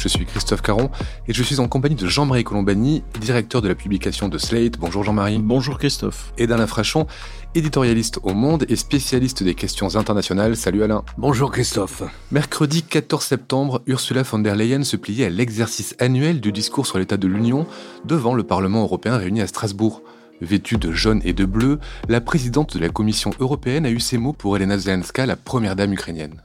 Je 0.00 0.08
suis 0.08 0.24
Christophe 0.24 0.62
Caron 0.62 0.90
et 1.28 1.34
je 1.34 1.42
suis 1.42 1.60
en 1.60 1.68
compagnie 1.68 1.94
de 1.94 2.06
Jean-Marie 2.06 2.42
Colombani, 2.42 3.02
directeur 3.20 3.60
de 3.60 3.68
la 3.68 3.74
publication 3.74 4.28
de 4.28 4.38
Slate. 4.38 4.78
Bonjour 4.78 5.04
Jean-Marie. 5.04 5.38
Bonjour 5.38 5.78
Christophe. 5.78 6.32
Et 6.38 6.46
d'Alain 6.46 6.66
Frachon, 6.66 7.06
éditorialiste 7.54 8.18
au 8.22 8.32
Monde 8.32 8.64
et 8.70 8.76
spécialiste 8.76 9.42
des 9.42 9.54
questions 9.54 9.96
internationales. 9.96 10.56
Salut 10.56 10.82
Alain. 10.84 11.04
Bonjour 11.18 11.52
Christophe. 11.52 12.02
Mercredi 12.30 12.82
14 12.82 13.22
septembre, 13.22 13.82
Ursula 13.86 14.22
von 14.22 14.38
der 14.38 14.56
Leyen 14.56 14.84
se 14.84 14.96
pliait 14.96 15.26
à 15.26 15.28
l'exercice 15.28 15.94
annuel 15.98 16.40
du 16.40 16.50
discours 16.50 16.86
sur 16.86 16.98
l'état 16.98 17.18
de 17.18 17.28
l'Union 17.28 17.66
devant 18.06 18.32
le 18.32 18.42
Parlement 18.42 18.80
européen 18.80 19.18
réuni 19.18 19.42
à 19.42 19.46
Strasbourg. 19.46 20.00
Vêtue 20.40 20.78
de 20.78 20.92
jaune 20.92 21.20
et 21.26 21.34
de 21.34 21.44
bleu, 21.44 21.78
la 22.08 22.22
présidente 22.22 22.74
de 22.74 22.80
la 22.80 22.88
Commission 22.88 23.32
européenne 23.38 23.84
a 23.84 23.90
eu 23.90 24.00
ces 24.00 24.16
mots 24.16 24.32
pour 24.32 24.56
Elena 24.56 24.78
Zelenska, 24.78 25.26
la 25.26 25.36
première 25.36 25.76
dame 25.76 25.92
ukrainienne. 25.92 26.42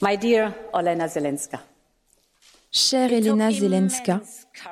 My 0.00 0.16
dear 0.16 0.54
Olena 0.72 1.06
Zelenska. 1.06 1.60
Chère 2.76 3.12
Elena 3.12 3.52
Zelenska, 3.52 4.20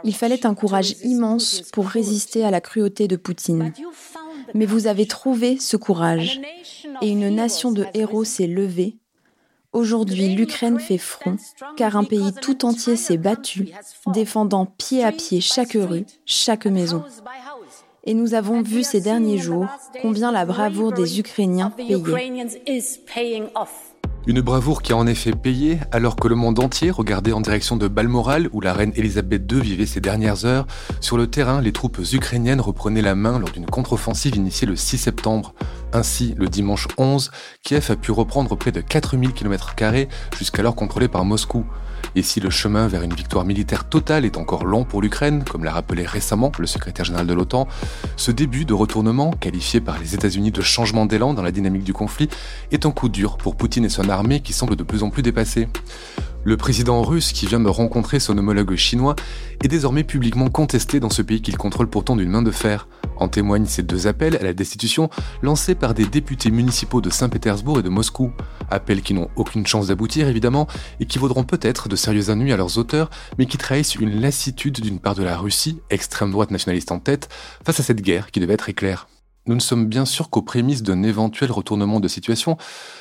il 0.02 0.12
fallait 0.12 0.44
un 0.44 0.56
courage 0.56 0.96
immense 1.04 1.62
pour 1.72 1.86
résister 1.86 2.44
à 2.44 2.50
la 2.50 2.60
cruauté 2.60 3.06
de 3.06 3.14
Poutine. 3.14 3.72
Mais 4.54 4.66
vous 4.66 4.88
avez 4.88 5.06
trouvé 5.06 5.56
ce 5.60 5.76
courage 5.76 6.40
et 7.00 7.08
une 7.08 7.32
nation 7.32 7.70
de 7.70 7.86
héros 7.94 8.24
s'est 8.24 8.48
levée. 8.48 8.96
Aujourd'hui, 9.72 10.34
l'Ukraine 10.34 10.80
fait 10.80 10.98
front 10.98 11.36
car 11.76 11.96
un 11.96 12.02
pays 12.02 12.32
tout 12.42 12.64
entier 12.64 12.96
s'est 12.96 13.18
battu, 13.18 13.68
défendant 14.08 14.66
pied 14.66 15.04
à 15.04 15.12
pied 15.12 15.40
chaque 15.40 15.78
rue, 15.80 16.04
chaque 16.26 16.66
maison. 16.66 17.04
Et 18.02 18.14
nous 18.14 18.34
avons 18.34 18.62
vu 18.62 18.82
ces 18.82 19.00
derniers 19.00 19.38
jours 19.38 19.68
combien 20.02 20.32
la 20.32 20.44
bravoure 20.44 20.90
des 20.90 21.20
Ukrainiens 21.20 21.70
payait. 21.70 22.02
Une 24.24 24.40
bravoure 24.40 24.82
qui 24.82 24.92
a 24.92 24.96
en 24.96 25.08
effet 25.08 25.32
payé 25.32 25.80
alors 25.90 26.14
que 26.14 26.28
le 26.28 26.36
monde 26.36 26.60
entier 26.60 26.92
regardait 26.92 27.32
en 27.32 27.40
direction 27.40 27.76
de 27.76 27.88
Balmoral 27.88 28.48
où 28.52 28.60
la 28.60 28.72
reine 28.72 28.92
Elisabeth 28.94 29.50
II 29.50 29.60
vivait 29.60 29.84
ses 29.84 30.00
dernières 30.00 30.44
heures. 30.44 30.68
Sur 31.00 31.16
le 31.16 31.26
terrain, 31.26 31.60
les 31.60 31.72
troupes 31.72 31.98
ukrainiennes 32.12 32.60
reprenaient 32.60 33.02
la 33.02 33.16
main 33.16 33.40
lors 33.40 33.50
d'une 33.50 33.66
contre-offensive 33.66 34.36
initiée 34.36 34.68
le 34.68 34.76
6 34.76 34.98
septembre. 34.98 35.54
Ainsi, 35.92 36.36
le 36.38 36.46
dimanche 36.46 36.86
11, 36.98 37.32
Kiev 37.64 37.90
a 37.90 37.96
pu 37.96 38.12
reprendre 38.12 38.54
près 38.54 38.70
de 38.70 38.80
4000 38.80 39.32
km 39.32 39.74
jusqu'alors 40.38 40.76
contrôlé 40.76 41.08
par 41.08 41.24
Moscou. 41.24 41.66
Et 42.14 42.22
si 42.22 42.40
le 42.40 42.50
chemin 42.50 42.88
vers 42.88 43.02
une 43.02 43.14
victoire 43.14 43.44
militaire 43.44 43.84
totale 43.84 44.24
est 44.24 44.36
encore 44.36 44.64
long 44.64 44.84
pour 44.84 45.02
l'Ukraine, 45.02 45.44
comme 45.44 45.64
l'a 45.64 45.72
rappelé 45.72 46.04
récemment 46.04 46.52
le 46.58 46.66
secrétaire 46.66 47.04
général 47.04 47.26
de 47.26 47.34
l'OTAN, 47.34 47.68
ce 48.16 48.30
début 48.30 48.64
de 48.64 48.74
retournement, 48.74 49.30
qualifié 49.32 49.80
par 49.80 49.98
les 49.98 50.14
États-Unis 50.14 50.50
de 50.50 50.60
changement 50.60 51.06
d'élan 51.06 51.34
dans 51.34 51.42
la 51.42 51.52
dynamique 51.52 51.84
du 51.84 51.92
conflit, 51.92 52.28
est 52.70 52.86
un 52.86 52.90
coup 52.90 53.08
dur 53.08 53.36
pour 53.36 53.56
Poutine 53.56 53.84
et 53.84 53.88
son 53.88 54.08
armée 54.08 54.40
qui 54.40 54.52
semble 54.52 54.76
de 54.76 54.82
plus 54.82 55.02
en 55.02 55.10
plus 55.10 55.22
dépassée. 55.22 55.68
Le 56.44 56.56
président 56.56 57.02
russe, 57.02 57.32
qui 57.32 57.46
vient 57.46 57.60
de 57.60 57.68
rencontrer 57.68 58.18
son 58.18 58.36
homologue 58.36 58.74
chinois, 58.74 59.14
est 59.62 59.68
désormais 59.68 60.02
publiquement 60.02 60.50
contesté 60.50 60.98
dans 60.98 61.08
ce 61.08 61.22
pays 61.22 61.40
qu'il 61.40 61.56
contrôle 61.56 61.88
pourtant 61.88 62.16
d'une 62.16 62.30
main 62.30 62.42
de 62.42 62.50
fer. 62.50 62.88
En 63.16 63.28
témoignent 63.28 63.66
ces 63.66 63.84
deux 63.84 64.08
appels 64.08 64.36
à 64.36 64.42
la 64.42 64.52
destitution 64.52 65.08
lancés 65.42 65.76
par 65.76 65.94
des 65.94 66.04
députés 66.04 66.50
municipaux 66.50 67.00
de 67.00 67.10
Saint-Pétersbourg 67.10 67.78
et 67.78 67.82
de 67.84 67.88
Moscou. 67.88 68.32
Appels 68.70 69.02
qui 69.02 69.14
n'ont 69.14 69.28
aucune 69.36 69.66
chance 69.68 69.86
d'aboutir 69.86 70.26
évidemment 70.26 70.66
et 70.98 71.06
qui 71.06 71.20
vaudront 71.20 71.44
peut-être 71.44 71.88
de 71.88 71.94
sérieux 71.94 72.30
ennuis 72.30 72.52
à 72.52 72.56
leurs 72.56 72.76
auteurs, 72.76 73.10
mais 73.38 73.46
qui 73.46 73.56
trahissent 73.56 73.94
une 73.94 74.20
lassitude 74.20 74.80
d'une 74.80 74.98
part 74.98 75.14
de 75.14 75.22
la 75.22 75.36
Russie, 75.36 75.78
extrême 75.90 76.32
droite 76.32 76.50
nationaliste 76.50 76.90
en 76.90 76.98
tête, 76.98 77.28
face 77.64 77.78
à 77.78 77.84
cette 77.84 78.02
guerre 78.02 78.32
qui 78.32 78.40
devait 78.40 78.54
être 78.54 78.68
éclair. 78.68 79.06
Nous 79.46 79.54
ne 79.56 79.60
sommes 79.60 79.86
bien 79.86 80.04
sûr 80.04 80.30
qu'aux 80.30 80.42
prémices 80.42 80.84
d'un 80.84 81.02
éventuel 81.02 81.50
retournement 81.50 81.98
de 81.98 82.06
situation, 82.06 82.56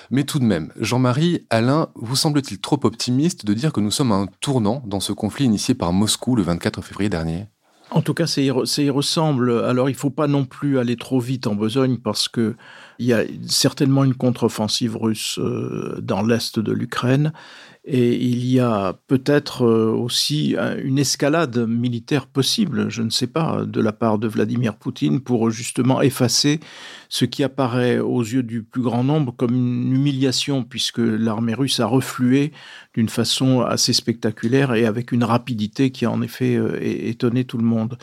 mais 0.09 0.23
tout 0.23 0.39
de 0.39 0.43
même, 0.43 0.71
Jean-Marie, 0.79 1.45
Alain, 1.51 1.89
vous 1.95 2.15
semble-t-il 2.15 2.59
trop 2.59 2.79
optimiste 2.83 3.45
de 3.45 3.53
dire 3.53 3.71
que 3.71 3.79
nous 3.79 3.91
sommes 3.91 4.11
à 4.11 4.15
un 4.15 4.27
tournant 4.39 4.81
dans 4.87 4.99
ce 4.99 5.13
conflit 5.13 5.45
initié 5.45 5.75
par 5.75 5.93
Moscou 5.93 6.35
le 6.35 6.41
24 6.41 6.81
février 6.81 7.09
dernier? 7.09 7.45
En 7.91 8.01
tout 8.01 8.13
cas, 8.13 8.25
ça 8.25 8.41
y, 8.41 8.89
ressemble. 8.89 9.51
Alors, 9.65 9.89
il 9.89 9.93
ne 9.93 9.97
faut 9.97 10.09
pas 10.09 10.27
non 10.27 10.45
plus 10.45 10.79
aller 10.79 10.95
trop 10.95 11.19
vite 11.19 11.45
en 11.45 11.55
besogne 11.55 11.97
parce 11.97 12.29
que 12.29 12.55
il 12.99 13.05
y 13.05 13.13
a 13.13 13.23
certainement 13.47 14.05
une 14.05 14.15
contre-offensive 14.15 14.95
russe 14.95 15.37
euh, 15.39 15.99
dans 16.01 16.23
l'est 16.23 16.57
de 16.57 16.71
l'Ukraine 16.71 17.33
et 17.83 18.15
il 18.15 18.45
y 18.45 18.59
a 18.59 18.93
peut-être 19.07 19.65
euh, 19.65 19.91
aussi 19.91 20.55
une 20.83 20.99
escalade 20.99 21.57
militaire 21.67 22.27
possible, 22.27 22.89
je 22.89 23.01
ne 23.01 23.09
sais 23.09 23.25
pas, 23.25 23.65
de 23.65 23.81
la 23.81 23.91
part 23.91 24.19
de 24.19 24.27
Vladimir 24.27 24.75
Poutine 24.75 25.19
pour 25.19 25.49
justement 25.49 26.01
effacer 26.01 26.59
ce 27.09 27.25
qui 27.25 27.43
apparaît 27.43 27.97
aux 27.97 28.21
yeux 28.21 28.43
du 28.43 28.61
plus 28.61 28.83
grand 28.83 29.03
nombre 29.03 29.33
comme 29.35 29.55
une 29.55 29.93
humiliation, 29.93 30.63
puisque 30.63 30.99
l'armée 30.99 31.55
russe 31.55 31.79
a 31.79 31.87
reflué 31.87 32.51
d'une 32.93 33.09
façon 33.09 33.61
assez 33.61 33.93
spectaculaire 33.93 34.73
et 34.73 34.85
avec 34.85 35.11
une 35.11 35.23
rapidité 35.23 35.91
qui 35.91 36.05
a 36.05 36.11
en 36.11 36.21
effet 36.21 36.55
euh, 36.55 36.77
étonné 36.81 37.45
tout 37.45 37.57
le 37.57 37.63
monde. 37.63 37.97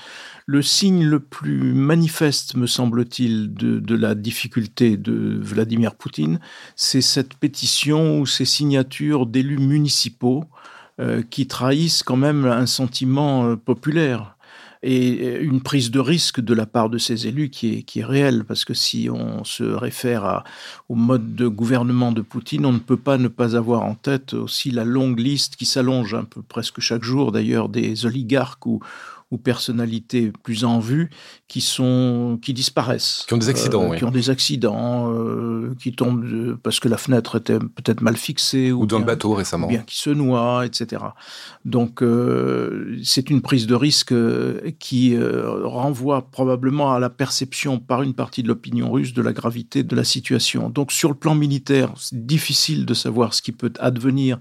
Le 0.47 0.62
signe 0.62 1.04
le 1.04 1.21
plus 1.21 1.75
manifeste, 1.75 2.54
me 2.54 2.66
semble-t-il, 2.66 3.53
de, 3.53 3.94
la 3.94 4.15
difficulté 4.15 4.97
de 4.97 5.38
Vladimir 5.43 5.94
Poutine, 5.94 6.41
c'est 6.75 7.03
cette 7.03 7.34
pétition 7.34 8.19
ou 8.21 8.26
ces 8.26 8.47
signatures 8.47 9.26
d'élus 9.26 9.59
municipaux 9.59 10.44
euh, 11.00 11.22
qui 11.22 11.47
trahissent 11.47 12.03
quand 12.03 12.16
même 12.16 12.47
un 12.47 12.66
sentiment 12.66 13.44
euh, 13.44 13.56
populaire 13.56 14.38
et 14.82 15.38
une 15.40 15.60
prise 15.60 15.90
de 15.90 16.00
risque 16.00 16.40
de 16.40 16.54
la 16.54 16.66
part 16.66 16.90
de 16.90 16.98
ces 16.98 17.26
élus 17.26 17.50
qui 17.50 17.74
est, 17.74 17.82
qui 17.82 18.00
est 18.00 18.04
réelle, 18.04 18.44
parce 18.44 18.64
que 18.64 18.74
si 18.74 19.08
on 19.10 19.44
se 19.44 19.64
réfère 19.64 20.44
au 20.88 20.94
mode 20.94 21.34
de 21.34 21.48
gouvernement 21.48 22.12
de 22.12 22.22
Poutine, 22.22 22.66
on 22.66 22.72
ne 22.72 22.78
peut 22.78 22.96
pas 22.96 23.18
ne 23.18 23.28
pas 23.28 23.56
avoir 23.56 23.82
en 23.82 23.94
tête 23.94 24.34
aussi 24.34 24.70
la 24.70 24.84
longue 24.84 25.18
liste 25.18 25.56
qui 25.56 25.66
s'allonge 25.66 26.14
un 26.14 26.24
peu 26.24 26.42
presque 26.42 26.80
chaque 26.80 27.02
jour 27.02 27.32
d'ailleurs 27.32 27.68
des 27.68 28.06
oligarques 28.06 28.66
ou, 28.66 28.80
ou 29.30 29.36
personnalités 29.36 30.32
plus 30.42 30.64
en 30.64 30.78
vue 30.78 31.10
qui 31.48 31.60
sont 31.60 32.38
qui 32.40 32.54
disparaissent, 32.54 33.24
qui 33.28 33.34
ont 33.34 33.38
des 33.38 33.50
accidents, 33.50 33.84
euh, 33.84 33.90
oui. 33.90 33.98
qui 33.98 34.04
ont 34.04 34.10
des 34.10 34.30
accidents, 34.30 35.12
euh, 35.12 35.74
qui 35.78 35.92
tombent 35.92 36.56
parce 36.62 36.80
que 36.80 36.88
la 36.88 36.96
fenêtre 36.96 37.36
était 37.36 37.58
peut-être 37.58 38.00
mal 38.00 38.16
fixée 38.16 38.72
ou, 38.72 38.86
dans 38.86 38.98
le 38.98 39.04
bateau 39.04 39.34
récemment, 39.34 39.66
ou 39.66 39.70
bien 39.70 39.82
qui 39.82 39.98
se 39.98 40.10
noient, 40.10 40.64
etc. 40.64 41.02
Donc 41.66 42.02
euh, 42.02 42.96
c'est 43.04 43.28
une 43.28 43.42
prise 43.42 43.66
de 43.66 43.74
risque 43.74 44.14
qui 44.78 45.16
renvoie 45.18 46.30
probablement 46.30 46.94
à 46.94 46.98
la 46.98 47.10
perception 47.10 47.78
par 47.78 48.02
une 48.02 48.14
partie 48.14 48.42
de 48.42 48.48
l'opinion 48.48 48.90
russe 48.90 49.12
de 49.12 49.22
la 49.22 49.32
gravité 49.32 49.82
de 49.82 49.94
la 49.94 50.04
situation. 50.04 50.70
Donc 50.70 50.90
sur 50.90 51.10
le 51.10 51.14
plan 51.14 51.34
militaire, 51.34 51.92
c'est 51.96 52.26
difficile 52.26 52.86
de 52.86 52.94
savoir 52.94 53.34
ce 53.34 53.42
qui 53.42 53.52
peut 53.52 53.72
advenir 53.78 54.38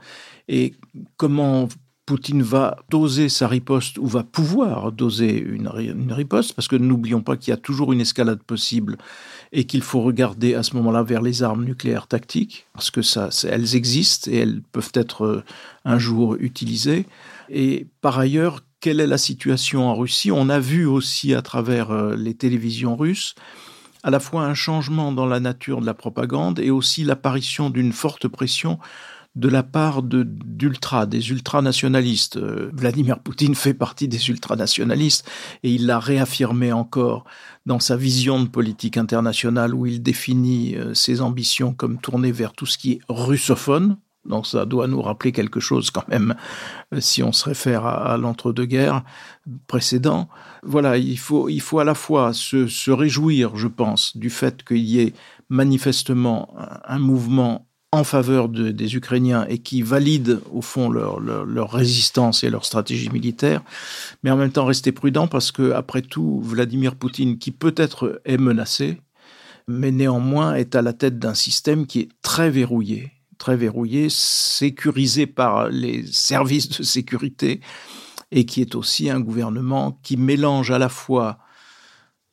et 0.47 0.75
comment 1.17 1.67
Poutine 2.07 2.41
va 2.41 2.77
doser 2.89 3.27
sa 3.27 3.49
riposte 3.49 3.97
ou 3.97 4.07
va 4.07 4.23
pouvoir 4.23 4.93
doser 4.93 5.37
une, 5.37 5.67
riposte, 6.09 6.53
parce 6.53 6.69
que 6.69 6.77
n'oublions 6.77 7.21
pas 7.21 7.35
qu'il 7.35 7.51
y 7.51 7.53
a 7.53 7.57
toujours 7.57 7.91
une 7.91 7.99
escalade 7.99 8.41
possible 8.41 8.97
et 9.51 9.65
qu'il 9.65 9.81
faut 9.81 9.99
regarder 9.99 10.55
à 10.55 10.63
ce 10.63 10.77
moment-là 10.77 11.03
vers 11.03 11.21
les 11.21 11.43
armes 11.43 11.65
nucléaires 11.65 12.07
tactiques, 12.07 12.65
parce 12.71 12.91
que 12.91 13.01
elles 13.45 13.75
existent 13.75 14.31
et 14.31 14.37
elles 14.37 14.61
peuvent 14.71 14.93
être 14.93 15.25
euh, 15.25 15.43
un 15.83 15.99
jour 15.99 16.37
utilisées. 16.39 17.05
Et 17.49 17.87
par 17.99 18.17
ailleurs, 18.17 18.61
quelle 18.79 19.01
est 19.01 19.07
la 19.07 19.17
situation 19.17 19.89
en 19.89 19.95
Russie? 19.95 20.31
On 20.31 20.47
a 20.47 20.59
vu 20.59 20.85
aussi 20.85 21.33
à 21.33 21.41
travers 21.41 21.91
euh, 21.91 22.15
les 22.15 22.35
télévisions 22.35 22.95
russes 22.95 23.35
à 24.03 24.11
la 24.11 24.21
fois 24.21 24.43
un 24.45 24.53
changement 24.53 25.11
dans 25.11 25.25
la 25.25 25.41
nature 25.41 25.81
de 25.81 25.85
la 25.85 25.93
propagande 25.93 26.59
et 26.59 26.71
aussi 26.71 27.03
l'apparition 27.03 27.69
d'une 27.69 27.91
forte 27.91 28.29
pression 28.29 28.79
de 29.37 29.49
la 29.49 29.61
part 29.61 30.01
d'ultra, 30.01 31.05
des 31.05 31.29
ultranationalistes. 31.29 32.37
Euh, 32.37 32.71
Vladimir 32.73 33.19
Poutine 33.19 33.53
fait 33.53 33.75
partie 33.75 34.07
des 34.07 34.29
ultranationalistes 34.29 35.29
et 35.61 35.71
il 35.71 35.85
l'a 35.85 35.99
réaffirmé 35.99 36.73
encore 36.73 37.23
dans 37.67 37.79
sa 37.79 37.95
vision 37.95 38.41
de 38.41 38.49
politique 38.49 38.97
internationale 38.97 39.75
où 39.75 39.85
il 39.85 40.01
définit 40.01 40.75
euh, 40.75 40.95
ses 40.95 41.21
ambitions 41.21 41.73
comme 41.73 41.99
tournées 41.99 42.31
vers 42.31 42.53
tout 42.53 42.65
ce 42.65 42.79
qui 42.79 42.93
est 42.93 43.01
russophone. 43.09 43.97
Donc 44.25 44.47
ça 44.47 44.65
doit 44.65 44.87
nous 44.87 45.01
rappeler 45.03 45.31
quelque 45.31 45.59
chose 45.59 45.91
quand 45.91 46.07
même 46.07 46.35
euh, 46.91 46.99
si 46.99 47.21
on 47.21 47.31
se 47.31 47.45
réfère 47.45 47.85
à, 47.85 48.17
l'entre-deux-guerres 48.17 49.03
précédent. 49.67 50.29
Voilà, 50.63 50.97
il 50.97 51.19
faut, 51.19 51.47
il 51.47 51.61
faut 51.61 51.77
à 51.77 51.85
la 51.85 51.93
fois 51.93 52.33
se, 52.33 52.65
se 52.65 52.89
réjouir, 52.89 53.55
je 53.55 53.67
pense, 53.67 54.17
du 54.17 54.31
fait 54.31 54.63
qu'il 54.63 54.77
y 54.77 54.99
ait 54.99 55.13
manifestement 55.49 56.55
un 56.85 56.99
mouvement 56.99 57.66
en 57.93 58.03
faveur 58.03 58.49
des 58.49 58.95
Ukrainiens 58.95 59.45
et 59.47 59.59
qui 59.59 59.81
valident 59.81 60.41
au 60.51 60.61
fond 60.61 60.89
leur, 60.89 61.71
résistance 61.71 62.43
et 62.43 62.49
leur 62.49 62.65
stratégie 62.65 63.09
militaire, 63.09 63.61
mais 64.23 64.31
en 64.31 64.35
même 64.37 64.51
temps 64.51 64.65
rester 64.65 64.91
prudent 64.91 65.27
parce 65.27 65.51
que 65.51 65.71
après 65.71 66.01
tout, 66.01 66.41
Vladimir 66.41 66.95
Poutine, 66.95 67.37
qui 67.37 67.51
peut-être 67.51 68.21
est 68.25 68.37
menacé, 68.37 68.99
mais 69.67 69.91
néanmoins 69.91 70.55
est 70.55 70.75
à 70.75 70.81
la 70.81 70.93
tête 70.93 71.17
d'un 71.17 71.33
système 71.33 71.87
qui 71.87 72.01
est 72.01 72.09
très 72.21 72.49
verrouillé, 72.49 73.11
très 73.37 73.55
verrouillé, 73.55 74.09
sécurisé 74.09 75.25
par 75.25 75.69
les 75.69 76.05
services 76.07 76.69
de 76.69 76.83
sécurité, 76.83 77.61
et 78.31 78.45
qui 78.45 78.59
est 78.59 78.75
aussi 78.75 79.09
un 79.09 79.21
gouvernement 79.21 79.97
qui 80.03 80.17
mélange 80.17 80.71
à 80.71 80.77
la 80.77 80.89
fois 80.89 81.37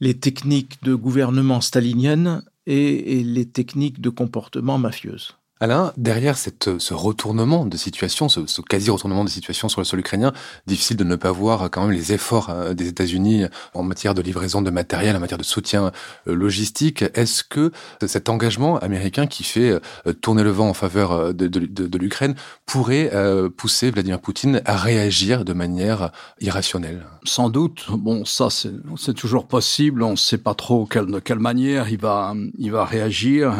les 0.01 0.19
techniques 0.19 0.83
de 0.83 0.95
gouvernement 0.95 1.61
stalinienne 1.61 2.43
et, 2.67 3.23
les 3.23 3.47
techniques 3.47 4.01
de 4.01 4.11
comportement 4.11 4.79
mafieuse. 4.79 5.37
Alain, 5.61 5.93
derrière 5.97 6.37
cette, 6.37 6.79
ce 6.79 6.95
retournement 6.95 7.65
de 7.65 7.77
situation, 7.77 8.29
ce, 8.29 8.41
quasi-retournement 8.61 9.23
de 9.23 9.31
situation 9.31 9.69
sur 9.69 9.81
le 9.81 9.85
sol 9.85 10.01
ukrainien, 10.01 10.33
difficile 10.67 10.97
de 10.97 11.05
ne 11.05 11.15
pas 11.15 11.31
voir 11.31 11.71
quand 11.71 11.83
même 11.83 11.93
les 11.93 12.13
efforts 12.13 12.51
euh, 12.51 12.75
des 12.75 12.89
États-Unis 12.89 13.45
en 13.73 13.85
matière 13.85 14.15
de 14.15 14.23
livraison 14.23 14.63
de 14.63 14.71
matériel, 14.71 15.15
en 15.15 15.21
matière 15.21 15.39
de 15.39 15.45
soutien 15.45 15.93
euh, 16.27 16.35
logistique. 16.35 17.05
Est-ce 17.15 17.45
que 17.45 17.71
cet 18.05 18.29
engagement 18.29 18.79
américain 18.79 19.29
qui 19.29 19.45
fait 19.45 19.79
euh, 20.07 20.13
tourner 20.13 20.43
le 20.43 20.51
vent 20.51 20.69
en 20.69 20.75
faveur 20.75 21.33
de, 21.33 21.47
de 21.47 21.99
l'Ukraine 21.99 22.35
pourrait 22.67 23.11
pousser 23.57 23.91
Vladimir 23.91 24.21
Poutine 24.21 24.61
à 24.65 24.77
réagir 24.77 25.45
de 25.45 25.53
manière 25.53 26.11
irrationnelle? 26.41 27.07
Sans 27.25 27.49
doute. 27.49 27.87
Bon, 27.91 28.25
ça 28.25 28.49
c'est 28.51 29.15
toujours 29.15 29.47
possible. 29.47 30.03
On 30.03 30.13
ne 30.13 30.17
sait 30.17 30.39
pas 30.39 30.55
trop 30.55 30.89
de 30.93 31.19
quelle 31.21 31.39
manière 31.39 31.89
il 31.89 31.99
va, 31.99 32.35
il 32.59 32.73
va 32.73 32.85
réagir. 32.85 33.55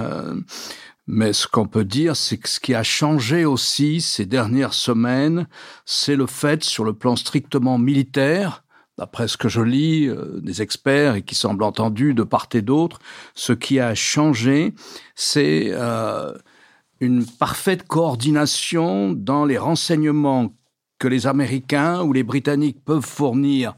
Mais 1.07 1.33
ce 1.33 1.47
qu'on 1.47 1.67
peut 1.67 1.85
dire, 1.85 2.17
c'est 2.17 2.39
que 2.39 2.49
ce 2.49 2.61
qui 2.61 2.75
a 2.75 2.83
changé 2.83 3.45
aussi 3.45 4.01
ces 4.01 4.25
dernières 4.25 4.73
semaines, 4.73 5.47
c'est 5.85 6.17
le 6.17 6.27
fait, 6.27 6.65
sur 6.65 6.85
le 6.85 6.95
plan 6.95 7.15
strictement 7.15 7.79
militaire, 7.79 8.65
d'après 8.97 9.29
ce 9.29 9.37
que 9.37 9.49
je 9.49 9.61
lis 9.61 10.09
euh, 10.09 10.41
des 10.41 10.63
experts 10.63 11.17
et 11.17 11.23
qui 11.23 11.35
semblent 11.35 11.65
entendus 11.65 12.15
de 12.15 12.23
part 12.23 12.49
et 12.55 12.63
d'autre, 12.63 13.01
ce 13.35 13.53
qui 13.53 13.81
a 13.81 13.95
changé, 13.95 14.73
c'est 15.15 15.69
euh, 15.73 16.33
une 17.01 17.27
parfaite 17.27 17.87
coordination 17.87 19.13
dans 19.13 19.45
les 19.45 19.59
renseignements 19.59 20.55
que 20.99 21.09
les 21.09 21.27
Américains 21.27 22.03
ou 22.03 22.13
les 22.13 22.23
Britanniques 22.23 22.83
peuvent 22.85 23.05
fournir 23.05 23.75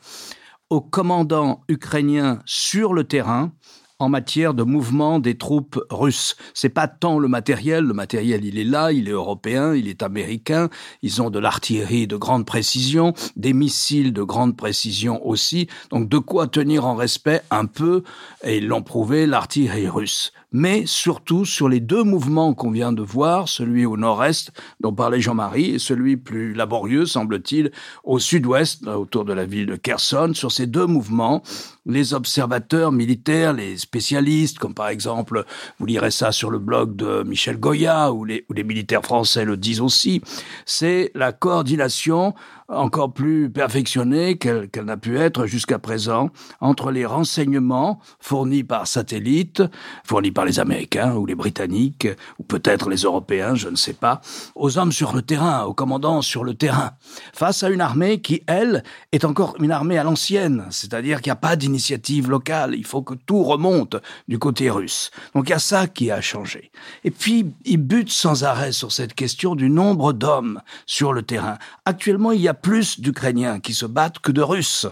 aux 0.70 0.80
commandants 0.80 1.62
ukrainiens 1.68 2.40
sur 2.44 2.92
le 2.92 3.04
terrain 3.04 3.52
en 3.98 4.08
matière 4.08 4.54
de 4.54 4.62
mouvement 4.62 5.18
des 5.18 5.38
troupes 5.38 5.80
russes. 5.90 6.36
C'est 6.54 6.68
pas 6.68 6.88
tant 6.88 7.18
le 7.18 7.28
matériel, 7.28 7.84
le 7.84 7.94
matériel 7.94 8.44
il 8.44 8.58
est 8.58 8.64
là, 8.64 8.92
il 8.92 9.08
est 9.08 9.12
européen, 9.12 9.74
il 9.74 9.88
est 9.88 10.02
américain, 10.02 10.68
ils 11.02 11.22
ont 11.22 11.30
de 11.30 11.38
l'artillerie 11.38 12.06
de 12.06 12.16
grande 12.16 12.46
précision, 12.46 13.14
des 13.36 13.52
missiles 13.52 14.12
de 14.12 14.22
grande 14.22 14.56
précision 14.56 15.26
aussi, 15.26 15.68
donc 15.90 16.08
de 16.08 16.18
quoi 16.18 16.46
tenir 16.46 16.86
en 16.86 16.94
respect 16.94 17.40
un 17.50 17.66
peu, 17.66 18.02
et 18.44 18.58
ils 18.58 18.66
l'ont 18.66 18.82
prouvé, 18.82 19.26
l'artillerie 19.26 19.88
russe 19.88 20.32
mais 20.52 20.86
surtout 20.86 21.44
sur 21.44 21.68
les 21.68 21.80
deux 21.80 22.02
mouvements 22.02 22.54
qu'on 22.54 22.70
vient 22.70 22.92
de 22.92 23.02
voir, 23.02 23.48
celui 23.48 23.84
au 23.84 23.96
nord-est 23.96 24.52
dont 24.80 24.92
parlait 24.92 25.20
Jean-Marie 25.20 25.74
et 25.74 25.78
celui 25.78 26.16
plus 26.16 26.54
laborieux, 26.54 27.06
semble-t-il, 27.06 27.72
au 28.04 28.18
sud-ouest, 28.18 28.86
autour 28.86 29.24
de 29.24 29.32
la 29.32 29.44
ville 29.44 29.66
de 29.66 29.76
Kherson. 29.76 30.32
Sur 30.34 30.52
ces 30.52 30.66
deux 30.66 30.86
mouvements, 30.86 31.42
les 31.84 32.14
observateurs 32.14 32.92
militaires, 32.92 33.52
les 33.52 33.76
spécialistes, 33.76 34.58
comme 34.58 34.74
par 34.74 34.88
exemple, 34.88 35.44
vous 35.78 35.86
lirez 35.86 36.10
ça 36.10 36.32
sur 36.32 36.50
le 36.50 36.58
blog 36.58 36.96
de 36.96 37.22
Michel 37.24 37.58
Goya, 37.58 38.12
ou 38.12 38.24
les, 38.24 38.46
les 38.54 38.64
militaires 38.64 39.02
français 39.02 39.44
le 39.44 39.56
disent 39.56 39.80
aussi, 39.80 40.22
c'est 40.64 41.10
la 41.14 41.32
coordination 41.32 42.34
encore 42.68 43.12
plus 43.12 43.50
perfectionnée 43.50 44.38
qu'elle 44.38 44.68
n'a 44.84 44.96
pu 44.96 45.18
être 45.18 45.46
jusqu'à 45.46 45.78
présent 45.78 46.30
entre 46.60 46.90
les 46.90 47.06
renseignements 47.06 48.00
fournis 48.18 48.64
par 48.64 48.86
satellite, 48.86 49.62
fournis 50.04 50.32
par 50.32 50.44
les 50.44 50.58
Américains 50.58 51.14
ou 51.14 51.26
les 51.26 51.34
Britanniques, 51.34 52.08
ou 52.38 52.42
peut-être 52.42 52.88
les 52.88 53.02
Européens, 53.02 53.54
je 53.54 53.68
ne 53.68 53.76
sais 53.76 53.92
pas, 53.92 54.20
aux 54.54 54.78
hommes 54.78 54.92
sur 54.92 55.14
le 55.14 55.22
terrain, 55.22 55.64
aux 55.64 55.74
commandants 55.74 56.22
sur 56.22 56.44
le 56.44 56.54
terrain, 56.54 56.92
face 57.32 57.62
à 57.62 57.68
une 57.68 57.80
armée 57.80 58.20
qui, 58.20 58.42
elle, 58.46 58.82
est 59.12 59.24
encore 59.24 59.56
une 59.60 59.70
armée 59.70 59.98
à 59.98 60.04
l'ancienne, 60.04 60.64
c'est-à-dire 60.70 61.20
qu'il 61.20 61.30
n'y 61.30 61.34
a 61.34 61.36
pas 61.36 61.56
d'initiative 61.56 62.28
locale, 62.28 62.74
il 62.74 62.86
faut 62.86 63.02
que 63.02 63.14
tout 63.14 63.42
remonte 63.42 63.96
du 64.28 64.38
côté 64.38 64.70
russe. 64.70 65.10
Donc 65.34 65.48
il 65.48 65.50
y 65.50 65.54
a 65.54 65.58
ça 65.58 65.86
qui 65.86 66.10
a 66.10 66.20
changé. 66.20 66.70
Et 67.04 67.10
puis, 67.10 67.52
il 67.64 67.78
bute 67.78 68.10
sans 68.10 68.44
arrêt 68.44 68.72
sur 68.72 68.92
cette 68.92 69.14
question 69.14 69.54
du 69.54 69.70
nombre 69.70 70.12
d'hommes 70.12 70.60
sur 70.86 71.12
le 71.12 71.22
terrain. 71.22 71.58
Actuellement, 71.84 72.32
il 72.32 72.40
y 72.40 72.48
a 72.48 72.54
plus 72.60 73.00
d'Ukrainiens 73.00 73.60
qui 73.60 73.74
se 73.74 73.86
battent 73.86 74.18
que 74.18 74.32
de 74.32 74.42
Russes. 74.42 74.86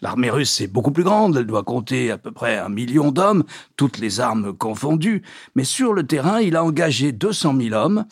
L'armée 0.00 0.30
russe 0.30 0.60
est 0.60 0.68
beaucoup 0.68 0.92
plus 0.92 1.04
grande, 1.04 1.36
elle 1.36 1.46
doit 1.46 1.64
compter 1.64 2.10
à 2.10 2.18
peu 2.18 2.30
près 2.30 2.56
un 2.58 2.68
million 2.68 3.10
d'hommes, 3.10 3.44
toutes 3.76 3.98
les 3.98 4.20
armes 4.20 4.52
confondues, 4.52 5.22
mais 5.54 5.64
sur 5.64 5.92
le 5.92 6.06
terrain, 6.06 6.40
il 6.40 6.56
a 6.56 6.64
engagé 6.64 7.12
200 7.12 7.56
000 7.60 7.74
hommes 7.74 8.04